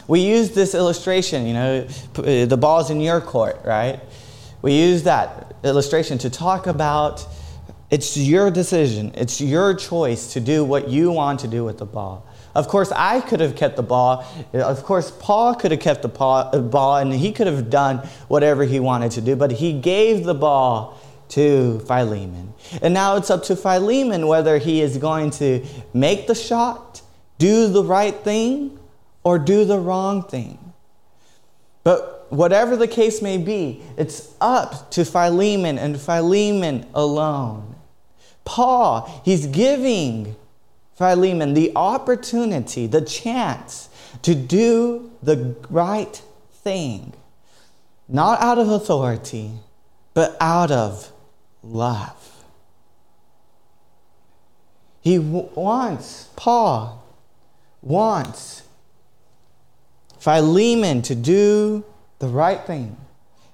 We 0.08 0.22
use 0.22 0.52
this 0.52 0.74
illustration, 0.74 1.46
you 1.46 1.54
know, 1.54 1.88
uh, 2.16 2.46
the 2.46 2.58
ball's 2.58 2.90
in 2.90 3.02
your 3.02 3.20
court, 3.20 3.60
right? 3.66 4.00
We 4.62 4.80
use 4.80 5.04
that 5.04 5.58
illustration 5.66 6.18
to 6.20 6.30
talk 6.30 6.66
about 6.66 7.28
it's 7.92 8.16
your 8.16 8.50
decision, 8.50 9.12
it's 9.14 9.42
your 9.42 9.74
choice 9.74 10.32
to 10.32 10.40
do 10.40 10.64
what 10.64 10.88
you 10.88 11.12
want 11.12 11.42
to 11.42 11.50
do 11.50 11.66
with 11.66 11.80
the 11.80 11.86
ball. 11.86 12.26
Of 12.56 12.70
course, 12.70 12.94
I 12.96 13.20
could 13.20 13.42
have 13.42 13.58
kept 13.58 13.76
the 13.76 13.84
ball. 13.84 14.26
Of 14.54 14.84
course, 14.84 15.12
Paul 15.20 15.56
could 15.56 15.72
have 15.72 15.82
kept 15.82 16.02
the 16.02 16.10
uh, 16.10 16.60
ball 16.60 16.96
and 16.98 17.12
he 17.12 17.34
could 17.34 17.48
have 17.48 17.70
done 17.70 17.98
whatever 18.30 18.64
he 18.64 18.80
wanted 18.80 19.12
to 19.12 19.22
do, 19.22 19.36
but 19.36 19.52
he 19.52 19.74
gave 19.74 20.24
the 20.24 20.34
ball 20.34 20.98
to 21.30 21.80
Philemon. 21.82 22.54
And 22.82 22.94
now 22.94 23.16
it's 23.16 23.30
up 23.30 23.44
to 23.46 23.56
Philemon 23.56 24.28
whether 24.28 24.58
he 24.58 24.82
is 24.82 24.98
going 24.98 25.32
to 25.32 25.66
make 25.94 26.28
the 26.28 26.36
shot, 26.36 27.02
do 27.38 27.68
the 27.68 27.84
right 27.84 28.16
thing 28.16 28.80
or 29.24 29.40
do 29.40 29.66
the 29.66 29.80
wrong 29.80 30.24
thing. 30.24 30.60
But 31.84 32.28
whatever 32.30 32.76
the 32.76 32.88
case 32.88 33.22
may 33.22 33.38
be, 33.38 33.82
it's 33.98 34.34
up 34.42 34.92
to 34.92 35.06
Philemon 35.06 35.78
and 35.78 36.00
Philemon 36.00 36.86
alone. 36.94 37.76
Paul, 38.46 39.22
he's 39.24 39.48
giving 39.48 40.36
Philemon 40.96 41.54
the 41.54 41.72
opportunity, 41.76 42.88
the 42.88 43.02
chance 43.02 43.90
to 44.22 44.36
do 44.36 45.12
the 45.22 45.56
right 45.70 46.22
thing, 46.52 47.14
not 48.08 48.42
out 48.42 48.58
of 48.58 48.70
authority, 48.70 49.52
but 50.14 50.38
out 50.40 50.72
of 50.72 51.12
love. 51.64 52.44
He 55.02 55.20
wants, 55.20 56.30
Paul 56.36 57.04
wants 57.82 58.64
Philemon 60.20 61.02
to 61.04 61.16
do 61.16 61.84
the 62.20 62.28
right 62.28 62.66
thing, 62.66 62.96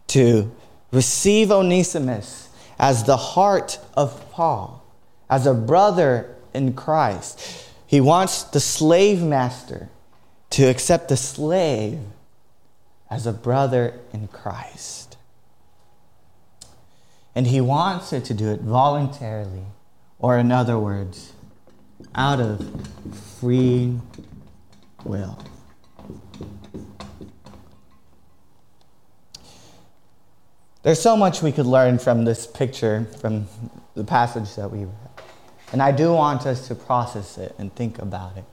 to 0.08 0.52
receive 0.92 1.52
Onesimus 1.52 2.50
as 2.78 3.04
the 3.04 3.18
heart 3.18 3.80
of 3.96 4.32
Paul, 4.32 4.84
as 5.30 5.48
a 5.48 5.54
brother 5.54 6.36
in 6.54 6.74
Christ. 6.74 7.68
He 7.88 8.00
wants 8.00 8.44
the 8.44 8.60
slave 8.60 9.24
master 9.24 9.90
to 10.52 10.66
accept 10.66 11.10
the 11.10 11.18
slave 11.18 12.00
as 13.10 13.26
a 13.26 13.34
brother 13.34 14.00
in 14.14 14.28
Christ. 14.28 15.09
And 17.40 17.48
he 17.48 17.62
wants 17.62 18.12
it 18.12 18.26
to 18.26 18.34
do 18.34 18.50
it 18.50 18.60
voluntarily, 18.60 19.64
or 20.18 20.38
in 20.38 20.52
other 20.52 20.78
words, 20.78 21.32
out 22.14 22.42
of 22.42 22.60
free 23.40 23.98
will. 25.06 25.40
There's 30.84 31.02
so 31.02 31.16
much 31.16 31.42
we 31.42 31.54
could 31.54 31.66
learn 31.66 31.98
from 31.98 32.26
this 32.26 32.46
picture, 32.46 33.08
from 33.22 33.48
the 33.96 34.04
passage 34.04 34.54
that 34.56 34.70
we 34.70 34.80
read. 34.80 34.94
And 35.72 35.82
I 35.82 35.94
do 35.94 36.12
want 36.12 36.46
us 36.46 36.68
to 36.68 36.76
process 36.76 37.38
it 37.38 37.56
and 37.58 37.74
think 37.74 38.00
about 38.00 38.36
it. 38.36 38.44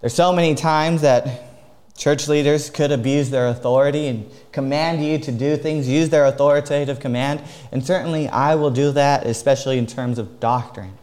There's 0.00 0.12
so 0.12 0.32
many 0.32 0.56
times 0.56 1.02
that 1.02 1.53
church 1.96 2.28
leaders 2.28 2.70
could 2.70 2.90
abuse 2.90 3.30
their 3.30 3.48
authority 3.48 4.06
and 4.08 4.30
command 4.52 5.04
you 5.04 5.18
to 5.18 5.32
do 5.32 5.56
things, 5.56 5.88
use 5.88 6.08
their 6.08 6.26
authoritative 6.26 7.00
command. 7.00 7.42
And 7.72 7.84
certainly 7.84 8.28
I 8.28 8.56
will 8.56 8.70
do 8.70 8.92
that, 8.92 9.26
especially 9.26 9.78
in 9.78 9.86
terms 9.86 10.18
of 10.18 10.40
doctrine. 10.40 10.98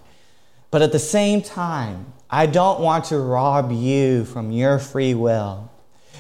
But 0.70 0.82
at 0.82 0.92
the 0.92 1.00
same 1.00 1.42
time, 1.42 2.14
I 2.30 2.46
don't 2.46 2.80
want 2.80 3.06
to 3.06 3.18
rob 3.18 3.72
you 3.72 4.26
from 4.26 4.52
your 4.52 4.80
free 4.80 5.14
will. 5.14 5.70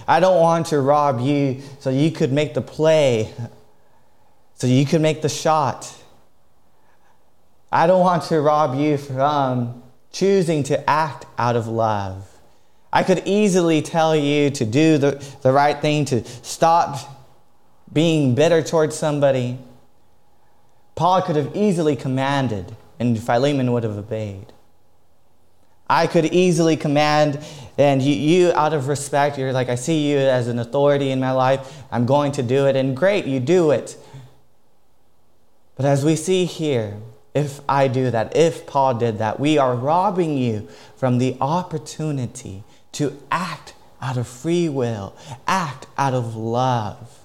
I 0.08 0.20
don't 0.20 0.42
want 0.42 0.68
to 0.68 0.80
rob 0.82 1.22
you 1.22 1.62
so 1.80 1.90
you 1.90 2.12
could 2.12 2.32
make 2.34 2.54
the 2.54 2.62
play, 2.62 3.34
so 4.56 4.68
you 4.68 4.86
could 4.86 5.02
make 5.02 5.22
the 5.22 5.30
shot. 5.30 5.94
I 7.72 7.88
don't 7.88 8.02
want 8.02 8.24
to 8.24 8.42
rob 8.42 8.78
you 8.78 8.98
from 8.98 9.84
choosing 10.12 10.64
to 10.64 10.90
act 10.90 11.26
out 11.38 11.56
of 11.56 11.68
love. 11.68 12.31
I 12.94 13.04
could 13.04 13.24
easily 13.26 13.82
tell 13.82 14.16
you 14.16 14.50
to 14.52 14.66
do 14.66 14.98
the, 14.98 15.24
the 15.42 15.52
right 15.52 15.80
thing, 15.80 16.06
to 16.06 16.26
stop 16.44 17.00
being 17.92 18.36
bitter 18.36 18.62
towards 18.62 18.96
somebody. 18.96 19.58
Paul 20.96 21.22
could 21.22 21.36
have 21.36 21.56
easily 21.56 21.96
commanded 21.96 22.76
and 23.00 23.22
Philemon 23.22 23.72
would 23.72 23.84
have 23.84 23.98
obeyed. 23.98 24.54
I 25.90 26.08
could 26.08 26.28
easily 26.28 26.78
command, 26.78 27.44
and 27.78 28.02
you, 28.02 28.14
you, 28.14 28.54
out 28.54 28.74
of 28.74 28.88
respect, 28.88 29.38
you're 29.38 29.52
like, 29.52 29.68
I 29.68 29.76
see 29.76 30.10
you 30.10 30.20
as 30.20 30.48
an 30.48 30.58
authority 30.60 31.12
in 31.12 31.20
my 31.20 31.32
life. 31.32 31.84
I'm 31.92 32.06
going 32.06 32.32
to 32.34 32.44
do 32.44 32.68
it. 32.68 32.78
And 32.78 32.96
great, 32.96 33.26
you 33.26 33.42
do 33.42 33.72
it. 33.72 33.98
But 35.76 35.86
as 35.86 36.06
we 36.06 36.16
see 36.16 36.46
here, 36.46 36.98
if 37.34 37.60
I 37.68 37.90
do 37.90 38.10
that, 38.12 38.38
if 38.38 38.66
Paul 38.66 38.94
did 38.94 39.18
that, 39.18 39.40
we 39.40 39.58
are 39.58 39.76
robbing 39.76 40.38
you 40.38 40.70
from 40.96 41.18
the 41.18 41.36
opportunity 41.42 42.64
to 42.94 43.18
act 43.32 43.74
out 44.02 44.18
of 44.18 44.28
free 44.28 44.68
will, 44.70 45.16
act 45.48 45.88
out 45.98 46.14
of 46.14 46.36
love 46.36 47.22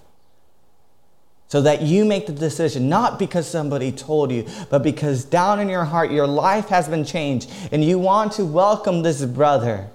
so 1.48 1.62
that 1.62 1.82
you 1.82 2.04
make 2.04 2.26
the 2.26 2.32
decision, 2.32 2.88
not 2.88 3.18
because 3.18 3.48
somebody 3.48 3.92
told 3.92 4.32
you, 4.32 4.46
but 4.68 4.82
because 4.82 5.24
down 5.24 5.60
in 5.60 5.68
your 5.68 5.84
heart, 5.84 6.10
your 6.10 6.26
life 6.26 6.68
has 6.68 6.88
been 6.88 7.04
changed 7.04 7.50
and 7.70 7.84
you 7.84 7.98
want 7.98 8.32
to 8.32 8.44
welcome 8.44 9.02
this 9.02 9.24
brother. 9.24 9.88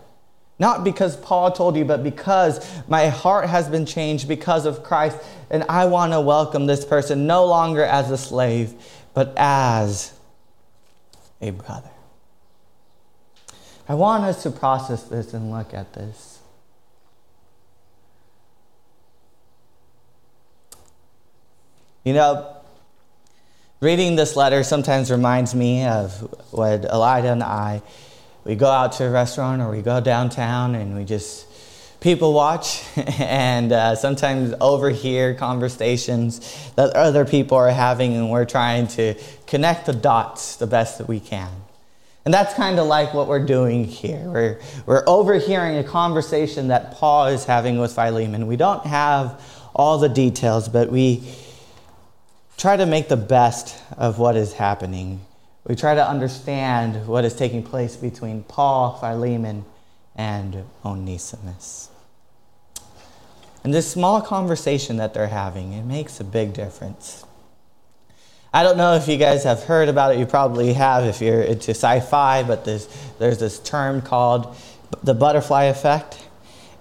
Not 0.59 0.83
because 0.83 1.17
Paul 1.17 1.51
told 1.51 1.75
you, 1.75 1.83
but 1.83 2.03
because 2.03 2.65
my 2.87 3.09
heart 3.09 3.49
has 3.49 3.67
been 3.67 3.85
changed 3.85 4.27
because 4.27 4.65
of 4.65 4.83
Christ, 4.83 5.17
and 5.49 5.63
I 5.67 5.85
want 5.85 6.13
to 6.13 6.21
welcome 6.21 6.67
this 6.67 6.85
person 6.85 7.25
no 7.25 7.45
longer 7.45 7.83
as 7.83 8.11
a 8.11 8.17
slave, 8.17 8.73
but 9.13 9.33
as 9.37 10.13
a 11.41 11.49
brother. 11.49 11.89
I 13.87 13.95
want 13.95 14.23
us 14.23 14.43
to 14.43 14.51
process 14.51 15.03
this 15.03 15.33
and 15.33 15.51
look 15.51 15.73
at 15.73 15.93
this. 15.93 16.39
You 22.03 22.13
know, 22.13 22.57
reading 23.79 24.15
this 24.15 24.35
letter 24.35 24.63
sometimes 24.63 25.11
reminds 25.11 25.53
me 25.53 25.85
of 25.85 26.21
when 26.51 26.81
Elida 26.81 27.31
and 27.31 27.43
I, 27.43 27.83
we 28.43 28.55
go 28.55 28.67
out 28.67 28.93
to 28.93 29.05
a 29.05 29.11
restaurant 29.11 29.61
or 29.61 29.69
we 29.69 29.83
go 29.83 30.01
downtown 30.01 30.73
and 30.73 30.95
we 30.95 31.05
just 31.05 31.45
people 31.99 32.33
watch 32.33 32.83
and 33.19 33.71
uh, 33.71 33.95
sometimes 33.95 34.53
overhear 34.59 35.35
conversations 35.35 36.71
that 36.75 36.95
other 36.95 37.23
people 37.23 37.57
are 37.57 37.69
having 37.69 38.15
and 38.15 38.31
we're 38.31 38.45
trying 38.45 38.87
to 38.87 39.13
connect 39.45 39.85
the 39.85 39.93
dots 39.93 40.55
the 40.55 40.67
best 40.67 40.97
that 40.97 41.07
we 41.07 41.19
can. 41.19 41.51
And 42.23 42.33
that's 42.33 42.53
kind 42.53 42.77
of 42.77 42.85
like 42.85 43.13
what 43.13 43.27
we're 43.27 43.45
doing 43.45 43.83
here. 43.83 44.23
We're, 44.25 44.59
we're 44.85 45.03
overhearing 45.07 45.77
a 45.77 45.83
conversation 45.83 46.67
that 46.67 46.91
Paul 46.91 47.27
is 47.27 47.45
having 47.45 47.79
with 47.79 47.93
Philemon. 47.93 48.45
We 48.45 48.57
don't 48.57 48.85
have 48.85 49.41
all 49.73 49.97
the 49.97 50.09
details, 50.09 50.69
but 50.69 50.91
we 50.91 51.23
try 52.57 52.77
to 52.77 52.85
make 52.85 53.09
the 53.09 53.17
best 53.17 53.81
of 53.97 54.19
what 54.19 54.35
is 54.35 54.53
happening. 54.53 55.21
We 55.67 55.75
try 55.75 55.95
to 55.95 56.07
understand 56.07 57.07
what 57.07 57.25
is 57.25 57.33
taking 57.33 57.63
place 57.63 57.95
between 57.95 58.43
Paul, 58.43 58.97
Philemon, 58.99 59.65
and 60.15 60.63
Onesimus. 60.85 61.89
And 63.63 63.73
this 63.73 63.89
small 63.91 64.21
conversation 64.21 64.97
that 64.97 65.13
they're 65.13 65.27
having, 65.27 65.73
it 65.73 65.85
makes 65.85 66.19
a 66.19 66.23
big 66.23 66.53
difference. 66.53 67.25
I 68.53 68.63
don't 68.63 68.75
know 68.75 68.95
if 68.95 69.07
you 69.07 69.15
guys 69.15 69.45
have 69.45 69.63
heard 69.63 69.87
about 69.87 70.13
it. 70.13 70.19
You 70.19 70.25
probably 70.25 70.73
have 70.73 71.05
if 71.05 71.21
you're 71.21 71.41
into 71.41 71.71
sci 71.71 72.01
fi, 72.01 72.43
but 72.43 72.65
there's, 72.65 72.87
there's 73.17 73.39
this 73.39 73.59
term 73.59 74.01
called 74.01 74.57
the 75.03 75.13
butterfly 75.13 75.65
effect. 75.65 76.21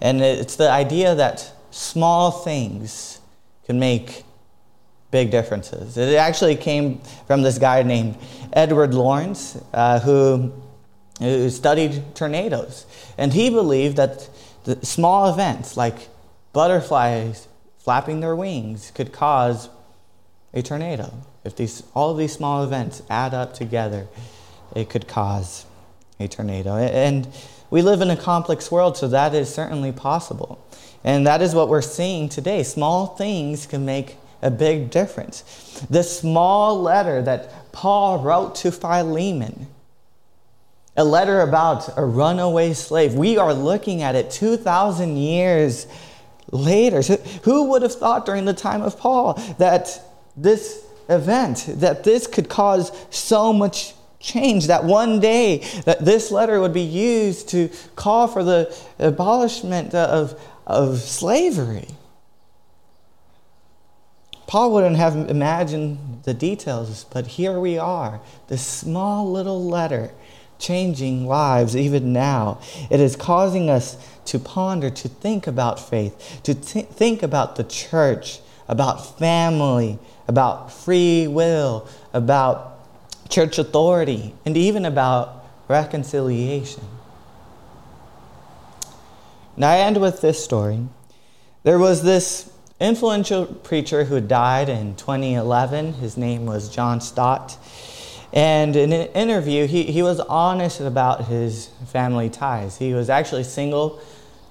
And 0.00 0.20
it's 0.20 0.56
the 0.56 0.68
idea 0.68 1.14
that 1.14 1.52
small 1.70 2.32
things 2.32 3.20
can 3.66 3.78
make 3.78 4.24
big 5.12 5.30
differences. 5.30 5.96
It 5.96 6.16
actually 6.16 6.56
came 6.56 7.00
from 7.28 7.42
this 7.42 7.58
guy 7.58 7.84
named 7.84 8.16
Edward 8.52 8.92
Lorenz, 8.92 9.56
uh, 9.72 10.00
who, 10.00 10.52
who 11.20 11.50
studied 11.50 12.16
tornadoes. 12.16 12.84
And 13.16 13.32
he 13.32 13.48
believed 13.48 13.96
that 13.96 14.28
the 14.64 14.84
small 14.84 15.32
events 15.32 15.76
like 15.76 16.08
butterflies 16.52 17.46
flapping 17.78 18.18
their 18.18 18.34
wings 18.34 18.90
could 18.92 19.12
cause 19.12 19.68
a 20.52 20.62
tornado. 20.62 21.12
If 21.44 21.56
these, 21.56 21.82
all 21.94 22.10
of 22.10 22.18
these 22.18 22.32
small 22.32 22.64
events 22.64 23.02
add 23.08 23.34
up 23.34 23.54
together, 23.54 24.08
it 24.74 24.88
could 24.88 25.06
cause 25.06 25.66
a 26.18 26.28
tornado. 26.28 26.76
And 26.76 27.28
we 27.70 27.82
live 27.82 28.00
in 28.00 28.10
a 28.10 28.16
complex 28.16 28.70
world, 28.70 28.96
so 28.96 29.08
that 29.08 29.34
is 29.34 29.52
certainly 29.52 29.92
possible. 29.92 30.64
And 31.04 31.26
that 31.26 31.40
is 31.40 31.54
what 31.54 31.68
we're 31.68 31.82
seeing 31.82 32.28
today. 32.28 32.62
Small 32.62 33.06
things 33.06 33.66
can 33.66 33.84
make 33.84 34.16
a 34.42 34.50
big 34.50 34.90
difference. 34.90 35.42
The 35.88 36.02
small 36.02 36.80
letter 36.80 37.22
that 37.22 37.72
Paul 37.72 38.18
wrote 38.18 38.54
to 38.56 38.72
Philemon, 38.72 39.68
a 40.96 41.04
letter 41.04 41.40
about 41.40 41.96
a 41.96 42.04
runaway 42.04 42.72
slave, 42.74 43.14
we 43.14 43.38
are 43.38 43.54
looking 43.54 44.02
at 44.02 44.14
it 44.14 44.30
2,000 44.30 45.16
years 45.16 45.86
later. 46.50 47.00
Who 47.44 47.70
would 47.70 47.82
have 47.82 47.94
thought 47.94 48.26
during 48.26 48.44
the 48.44 48.52
time 48.52 48.82
of 48.82 48.98
Paul 48.98 49.34
that 49.58 50.02
this 50.42 50.84
event, 51.08 51.66
that 51.68 52.04
this 52.04 52.26
could 52.26 52.48
cause 52.48 52.92
so 53.10 53.52
much 53.52 53.94
change, 54.20 54.66
that 54.66 54.84
one 54.84 55.18
day 55.18 55.58
that 55.84 56.04
this 56.04 56.30
letter 56.30 56.60
would 56.60 56.74
be 56.74 56.82
used 56.82 57.48
to 57.48 57.70
call 57.96 58.28
for 58.28 58.44
the 58.44 58.74
abolishment 58.98 59.94
of, 59.94 60.40
of 60.66 60.98
slavery? 60.98 61.88
Paul 64.46 64.72
wouldn't 64.72 64.96
have 64.96 65.30
imagined 65.30 66.24
the 66.24 66.34
details, 66.34 67.04
but 67.04 67.26
here 67.26 67.60
we 67.60 67.78
are, 67.78 68.20
this 68.48 68.66
small 68.66 69.30
little 69.30 69.64
letter 69.64 70.10
changing 70.58 71.26
lives 71.26 71.76
even 71.76 72.12
now. 72.12 72.60
It 72.90 73.00
is 73.00 73.16
causing 73.16 73.70
us 73.70 73.96
to 74.26 74.38
ponder, 74.38 74.90
to 74.90 75.08
think 75.08 75.46
about 75.46 75.80
faith, 75.80 76.40
to 76.42 76.54
think 76.54 77.22
about 77.22 77.56
the 77.56 77.64
church, 77.64 78.40
about 78.68 79.18
family, 79.18 79.98
about 80.30 80.72
free 80.72 81.26
will, 81.26 81.88
about 82.12 82.78
church 83.28 83.58
authority, 83.58 84.32
and 84.46 84.56
even 84.56 84.84
about 84.84 85.44
reconciliation. 85.66 86.84
Now, 89.56 89.70
I 89.70 89.78
end 89.78 90.00
with 90.00 90.20
this 90.20 90.42
story. 90.42 90.86
There 91.64 91.80
was 91.80 92.04
this 92.04 92.48
influential 92.78 93.44
preacher 93.44 94.04
who 94.04 94.20
died 94.20 94.68
in 94.68 94.94
2011. 94.94 95.94
His 95.94 96.16
name 96.16 96.46
was 96.46 96.68
John 96.68 97.00
Stott. 97.00 97.58
And 98.32 98.76
in 98.76 98.92
an 98.92 99.08
interview, 99.08 99.66
he, 99.66 99.82
he 99.82 100.04
was 100.04 100.20
honest 100.20 100.80
about 100.80 101.24
his 101.24 101.70
family 101.88 102.30
ties. 102.30 102.78
He 102.78 102.94
was 102.94 103.10
actually 103.10 103.42
single 103.42 104.00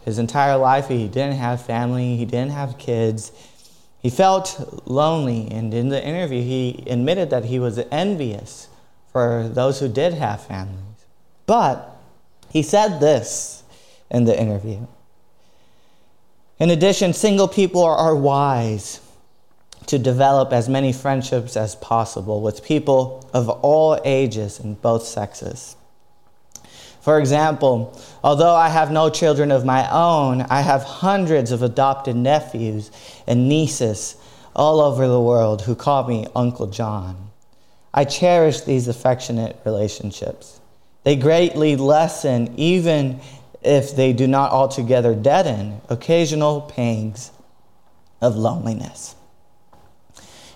his 0.03 0.19
entire 0.19 0.57
life. 0.57 0.89
He 0.89 1.07
didn't 1.07 1.37
have 1.37 1.65
family, 1.65 2.17
he 2.17 2.25
didn't 2.25 2.51
have 2.51 2.77
kids. 2.77 3.31
He 4.01 4.09
felt 4.09 4.83
lonely, 4.85 5.49
and 5.51 5.73
in 5.73 5.89
the 5.89 6.03
interview, 6.03 6.41
he 6.41 6.83
admitted 6.87 7.29
that 7.31 7.45
he 7.45 7.59
was 7.59 7.79
envious 7.91 8.69
for 9.11 9.49
those 9.51 9.79
who 9.79 9.89
did 9.89 10.13
have 10.13 10.41
families. 10.45 11.05
But 11.45 11.97
he 12.49 12.63
said 12.63 12.99
this 12.99 13.63
in 14.09 14.25
the 14.25 14.39
interview. 14.39 14.87
In 16.59 16.69
addition, 16.69 17.13
single 17.13 17.47
people 17.47 17.83
are 17.83 18.15
wise 18.15 19.01
to 19.87 19.97
develop 19.97 20.53
as 20.53 20.69
many 20.69 20.93
friendships 20.93 21.57
as 21.57 21.75
possible 21.75 22.41
with 22.41 22.63
people 22.63 23.27
of 23.33 23.49
all 23.49 23.99
ages 24.05 24.59
and 24.59 24.81
both 24.81 25.03
sexes. 25.03 25.75
For 27.01 27.19
example, 27.19 27.97
although 28.23 28.55
I 28.55 28.69
have 28.69 28.91
no 28.91 29.09
children 29.09 29.51
of 29.51 29.65
my 29.65 29.89
own, 29.89 30.41
I 30.43 30.61
have 30.61 30.83
hundreds 30.83 31.51
of 31.51 31.63
adopted 31.63 32.15
nephews 32.15 32.91
and 33.25 33.47
nieces 33.47 34.15
all 34.55 34.81
over 34.81 35.07
the 35.07 35.21
world 35.21 35.61
who 35.61 35.75
call 35.75 36.07
me 36.07 36.27
Uncle 36.35 36.67
John. 36.67 37.31
I 37.93 38.03
cherish 38.03 38.61
these 38.61 38.87
affectionate 38.87 39.59
relationships. 39.65 40.59
They 41.03 41.15
greatly 41.15 41.75
lessen, 41.75 42.53
even 42.57 43.21
if 43.61 43.95
they 43.95 44.13
do 44.13 44.27
not 44.27 44.51
altogether 44.51 45.15
deaden, 45.15 45.81
occasional 45.89 46.61
pangs 46.61 47.31
of 48.21 48.35
loneliness 48.35 49.15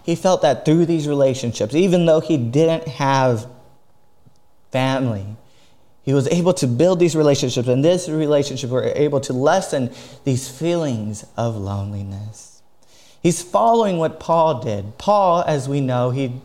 he 0.03 0.15
felt 0.15 0.41
that 0.41 0.65
through 0.65 0.85
these 0.85 1.07
relationships, 1.07 1.73
even 1.73 2.05
though 2.05 2.19
he 2.19 2.37
didn't 2.37 2.87
have 2.87 3.47
family, 4.71 5.25
he 6.03 6.13
was 6.13 6.27
able 6.27 6.53
to 6.55 6.67
build 6.67 6.99
these 6.99 7.15
relationships, 7.15 7.67
and 7.67 7.83
this 7.83 8.09
relationship 8.09 8.69
were 8.69 8.83
able 8.95 9.21
to 9.21 9.33
lessen 9.33 9.89
these 10.25 10.49
feelings 10.49 11.25
of 11.37 11.55
loneliness. 11.55 12.61
He's 13.21 13.41
following 13.41 13.97
what 13.97 14.19
Paul 14.19 14.61
did. 14.61 14.97
Paul, 14.97 15.43
as 15.47 15.69
we 15.69 15.79
know, 15.79 16.11
he 16.11 16.41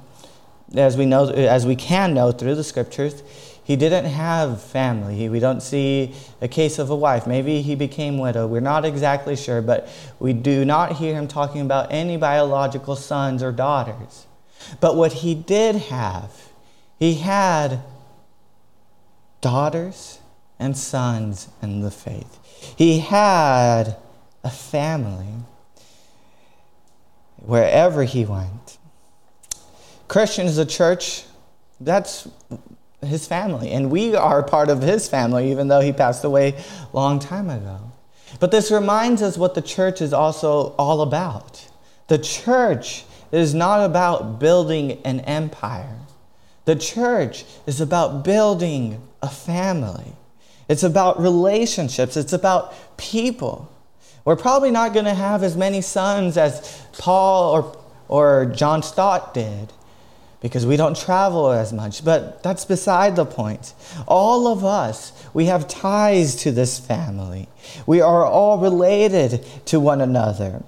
as 0.74 0.96
we 0.96 1.06
know 1.06 1.28
as 1.28 1.66
we 1.66 1.74
can 1.74 2.14
know 2.14 2.30
through 2.30 2.54
the 2.54 2.62
scriptures, 2.62 3.22
he 3.64 3.74
didn't 3.74 4.04
have 4.04 4.62
family. 4.62 5.28
We 5.28 5.40
don't 5.40 5.60
see 5.60 6.14
a 6.40 6.46
case 6.46 6.78
of 6.78 6.88
a 6.88 6.96
wife. 6.96 7.26
Maybe 7.26 7.62
he 7.62 7.74
became 7.74 8.16
widow. 8.16 8.46
We're 8.46 8.60
not 8.60 8.84
exactly 8.84 9.34
sure, 9.34 9.60
but 9.60 9.88
we 10.20 10.32
do 10.32 10.64
not 10.64 10.96
hear 10.96 11.14
him 11.14 11.26
talking 11.26 11.62
about 11.62 11.90
any 11.90 12.16
biological 12.16 12.94
sons 12.94 13.42
or 13.42 13.50
daughters. 13.50 14.26
But 14.80 14.94
what 14.96 15.14
he 15.14 15.34
did 15.34 15.74
have, 15.76 16.30
he 16.98 17.14
had 17.14 17.80
daughters 19.40 20.18
and 20.58 20.76
sons 20.76 21.48
in 21.62 21.80
the 21.80 21.90
faith. 21.90 22.38
He 22.76 23.00
had 23.00 23.96
a 24.42 24.50
family 24.50 25.34
wherever 27.36 28.04
he 28.04 28.24
went. 28.24 28.78
Christian 30.08 30.46
is 30.46 30.58
a 30.58 30.66
church 30.66 31.24
that's 31.80 32.28
his 33.04 33.26
family. 33.26 33.70
And 33.70 33.90
we 33.90 34.14
are 34.14 34.42
part 34.42 34.68
of 34.68 34.82
his 34.82 35.08
family, 35.08 35.50
even 35.50 35.68
though 35.68 35.80
he 35.80 35.92
passed 35.92 36.24
away 36.24 36.54
a 36.54 36.96
long 36.96 37.18
time 37.18 37.48
ago. 37.48 37.92
But 38.40 38.50
this 38.50 38.70
reminds 38.70 39.22
us 39.22 39.38
what 39.38 39.54
the 39.54 39.62
church 39.62 40.02
is 40.02 40.12
also 40.12 40.74
all 40.78 41.00
about. 41.02 41.66
The 42.08 42.18
church 42.18 43.04
is 43.30 43.54
not 43.54 43.84
about 43.84 44.38
building 44.38 45.00
an 45.04 45.20
empire. 45.20 45.96
The 46.64 46.76
church 46.76 47.44
is 47.66 47.80
about 47.80 48.24
building 48.24 49.02
a 49.22 49.28
family. 49.28 50.12
It's 50.68 50.82
about 50.82 51.20
relationships. 51.20 52.16
It's 52.16 52.32
about 52.32 52.74
people. 52.98 53.72
We're 54.24 54.36
probably 54.36 54.70
not 54.70 54.92
going 54.92 55.06
to 55.06 55.14
have 55.14 55.42
as 55.42 55.56
many 55.56 55.80
sons 55.80 56.36
as 56.36 56.82
Paul 56.98 57.52
or, 57.52 57.78
or 58.08 58.46
John 58.46 58.82
Stott 58.82 59.32
did 59.32 59.72
because 60.40 60.66
we 60.66 60.76
don't 60.76 60.96
travel 60.96 61.50
as 61.50 61.72
much. 61.72 62.04
But 62.04 62.42
that's 62.42 62.64
beside 62.64 63.16
the 63.16 63.24
point. 63.24 63.72
All 64.06 64.46
of 64.46 64.64
us, 64.64 65.12
we 65.34 65.46
have 65.46 65.66
ties 65.66 66.36
to 66.42 66.52
this 66.52 66.78
family. 66.78 67.48
We 67.86 68.00
are 68.00 68.24
all 68.24 68.58
related 68.58 69.44
to 69.66 69.80
one 69.80 70.00
another. 70.00 70.62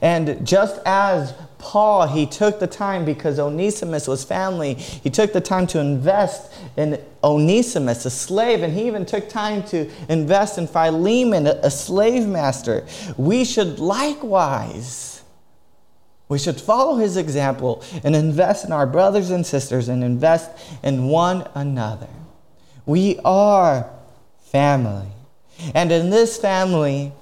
And 0.00 0.46
just 0.46 0.80
as 0.84 1.34
Paul, 1.64 2.06
he 2.06 2.26
took 2.26 2.60
the 2.60 2.66
time 2.66 3.04
because 3.04 3.38
Onesimus 3.40 4.06
was 4.06 4.22
family, 4.22 4.74
he 4.74 5.08
took 5.08 5.32
the 5.32 5.40
time 5.40 5.66
to 5.68 5.80
invest 5.80 6.52
in 6.76 7.00
Onesimus, 7.24 8.04
a 8.04 8.10
slave, 8.10 8.62
and 8.62 8.72
he 8.74 8.86
even 8.86 9.06
took 9.06 9.28
time 9.30 9.62
to 9.64 9.90
invest 10.08 10.58
in 10.58 10.66
Philemon, 10.66 11.46
a 11.46 11.70
slave 11.70 12.28
master. 12.28 12.86
We 13.16 13.44
should 13.44 13.78
likewise 13.78 15.14
we 16.28 16.38
should 16.38 16.60
follow 16.60 16.96
his 16.96 17.16
example 17.16 17.82
and 18.02 18.16
invest 18.16 18.64
in 18.64 18.72
our 18.72 18.86
brothers 18.86 19.30
and 19.30 19.44
sisters 19.44 19.88
and 19.88 20.02
invest 20.02 20.50
in 20.82 21.06
one 21.06 21.46
another. 21.54 22.08
We 22.86 23.18
are 23.24 23.90
family. 24.46 25.08
And 25.74 25.92
in 25.92 26.10
this 26.10 26.38
family, 26.38 27.12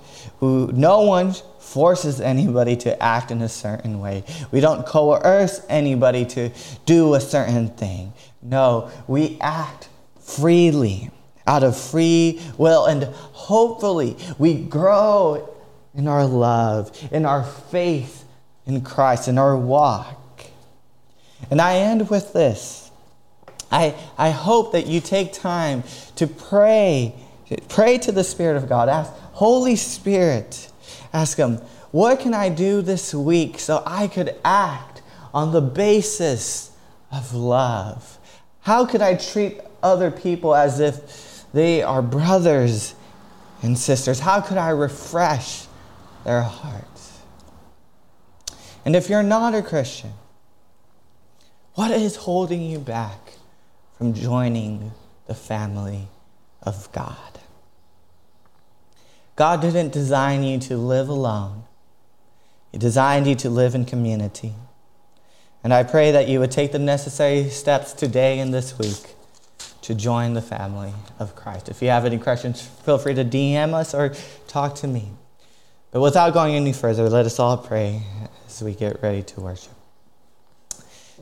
no 0.40 1.01
one 1.03 1.34
forces 1.72 2.20
anybody 2.20 2.76
to 2.76 3.02
act 3.02 3.30
in 3.30 3.40
a 3.40 3.48
certain 3.48 3.98
way. 3.98 4.24
We 4.50 4.60
don't 4.60 4.84
coerce 4.84 5.64
anybody 5.68 6.26
to 6.26 6.50
do 6.84 7.14
a 7.14 7.20
certain 7.20 7.68
thing. 7.68 8.12
No, 8.42 8.90
we 9.06 9.38
act 9.40 9.88
freely 10.20 11.10
out 11.46 11.62
of 11.64 11.76
free 11.76 12.40
will, 12.58 12.84
and 12.86 13.04
hopefully 13.04 14.16
we 14.38 14.62
grow 14.62 15.48
in 15.94 16.08
our 16.08 16.26
love, 16.26 16.96
in 17.10 17.24
our 17.24 17.44
faith, 17.44 18.24
in 18.66 18.82
Christ, 18.82 19.28
in 19.28 19.38
our 19.38 19.56
walk. 19.56 20.46
And 21.50 21.60
I 21.60 21.76
end 21.76 22.10
with 22.10 22.32
this. 22.32 22.90
I, 23.70 23.94
I 24.18 24.30
hope 24.30 24.72
that 24.72 24.86
you 24.86 25.00
take 25.00 25.32
time 25.32 25.84
to 26.16 26.26
pray. 26.26 27.14
Pray 27.68 27.98
to 27.98 28.12
the 28.12 28.24
Spirit 28.24 28.56
of 28.56 28.68
God. 28.68 28.88
Ask, 28.88 29.12
Holy 29.32 29.76
Spirit, 29.76 30.68
ask 31.12 31.36
Him, 31.36 31.56
what 31.90 32.20
can 32.20 32.34
I 32.34 32.48
do 32.48 32.80
this 32.82 33.14
week 33.14 33.58
so 33.58 33.82
I 33.86 34.08
could 34.08 34.34
act 34.44 35.02
on 35.34 35.52
the 35.52 35.60
basis 35.60 36.72
of 37.10 37.34
love? 37.34 38.18
How 38.60 38.86
could 38.86 39.02
I 39.02 39.14
treat 39.14 39.60
other 39.82 40.10
people 40.10 40.54
as 40.54 40.80
if 40.80 41.44
they 41.52 41.82
are 41.82 42.00
brothers 42.00 42.94
and 43.62 43.78
sisters? 43.78 44.20
How 44.20 44.40
could 44.40 44.56
I 44.56 44.70
refresh 44.70 45.66
their 46.24 46.42
hearts? 46.42 47.20
And 48.84 48.96
if 48.96 49.08
you're 49.08 49.22
not 49.22 49.54
a 49.54 49.62
Christian, 49.62 50.12
what 51.74 51.90
is 51.90 52.16
holding 52.16 52.62
you 52.62 52.78
back 52.78 53.34
from 53.96 54.14
joining 54.14 54.92
the 55.26 55.34
family 55.34 56.08
of 56.62 56.90
God? 56.92 57.41
God 59.36 59.60
didn't 59.60 59.92
design 59.92 60.42
you 60.42 60.58
to 60.60 60.76
live 60.76 61.08
alone, 61.08 61.64
He 62.70 62.78
designed 62.78 63.26
you 63.26 63.34
to 63.36 63.50
live 63.50 63.74
in 63.74 63.84
community. 63.84 64.54
And 65.64 65.72
I 65.72 65.84
pray 65.84 66.10
that 66.10 66.28
you 66.28 66.40
would 66.40 66.50
take 66.50 66.72
the 66.72 66.78
necessary 66.78 67.48
steps 67.48 67.92
today 67.92 68.40
and 68.40 68.52
this 68.52 68.78
week 68.78 69.14
to 69.82 69.94
join 69.94 70.34
the 70.34 70.42
family 70.42 70.92
of 71.18 71.36
Christ. 71.36 71.68
If 71.68 71.82
you 71.82 71.88
have 71.88 72.04
any 72.04 72.18
questions, 72.18 72.62
feel 72.62 72.98
free 72.98 73.14
to 73.14 73.24
DM 73.24 73.72
us 73.72 73.94
or 73.94 74.14
talk 74.48 74.74
to 74.76 74.88
me. 74.88 75.10
But 75.92 76.00
without 76.00 76.32
going 76.32 76.54
any 76.54 76.72
further, 76.72 77.08
let 77.08 77.26
us 77.26 77.38
all 77.38 77.56
pray 77.56 78.02
as 78.46 78.62
we 78.62 78.74
get 78.74 79.02
ready 79.02 79.22
to 79.22 79.40
worship. 79.40 79.72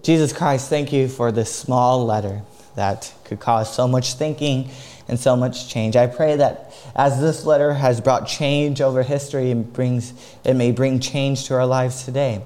Jesus 0.03 0.33
Christ, 0.33 0.71
thank 0.71 0.93
you 0.93 1.09
for 1.09 1.33
this 1.33 1.55
small 1.55 2.07
letter 2.07 2.43
that 2.77 3.13
could 3.25 3.41
cause 3.41 3.75
so 3.75 3.87
much 3.87 4.15
thinking 4.15 4.71
and 5.11 5.19
so 5.19 5.35
much 5.37 5.69
change. 5.69 5.97
I 5.97 6.07
pray 6.07 6.37
that 6.37 6.73
as 6.95 7.21
this 7.21 7.45
letter 7.45 7.75
has 7.75 8.01
brought 8.01 8.29
change 8.29 8.81
over 8.81 9.03
history 9.03 9.51
and 9.51 9.71
brings 9.71 10.15
it 10.45 10.55
may 10.55 10.71
bring 10.71 11.01
change 11.01 11.47
to 11.49 11.55
our 11.55 11.67
lives 11.67 12.05
today. 12.05 12.43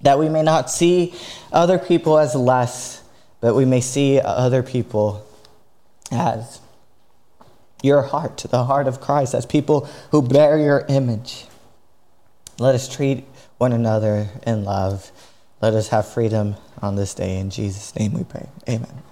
That 0.00 0.18
we 0.18 0.30
may 0.30 0.42
not 0.42 0.70
see 0.70 1.14
other 1.52 1.78
people 1.78 2.18
as 2.18 2.34
less, 2.34 3.02
but 3.40 3.54
we 3.54 3.66
may 3.66 3.82
see 3.82 4.18
other 4.18 4.62
people 4.62 5.24
as 6.10 6.60
your 7.82 8.00
heart, 8.00 8.38
the 8.38 8.64
heart 8.64 8.88
of 8.88 9.00
Christ, 9.00 9.34
as 9.34 9.44
people 9.44 9.86
who 10.12 10.22
bear 10.22 10.58
your 10.58 10.86
image. 10.88 11.44
Let 12.58 12.74
us 12.74 12.88
treat 12.88 13.24
one 13.58 13.72
another 13.74 14.28
in 14.46 14.64
love. 14.64 15.12
Let 15.60 15.74
us 15.74 15.88
have 15.88 16.08
freedom 16.08 16.56
on 16.80 16.96
this 16.96 17.12
day. 17.12 17.38
In 17.38 17.50
Jesus' 17.50 17.94
name 17.94 18.14
we 18.14 18.24
pray. 18.24 18.48
Amen. 18.66 19.02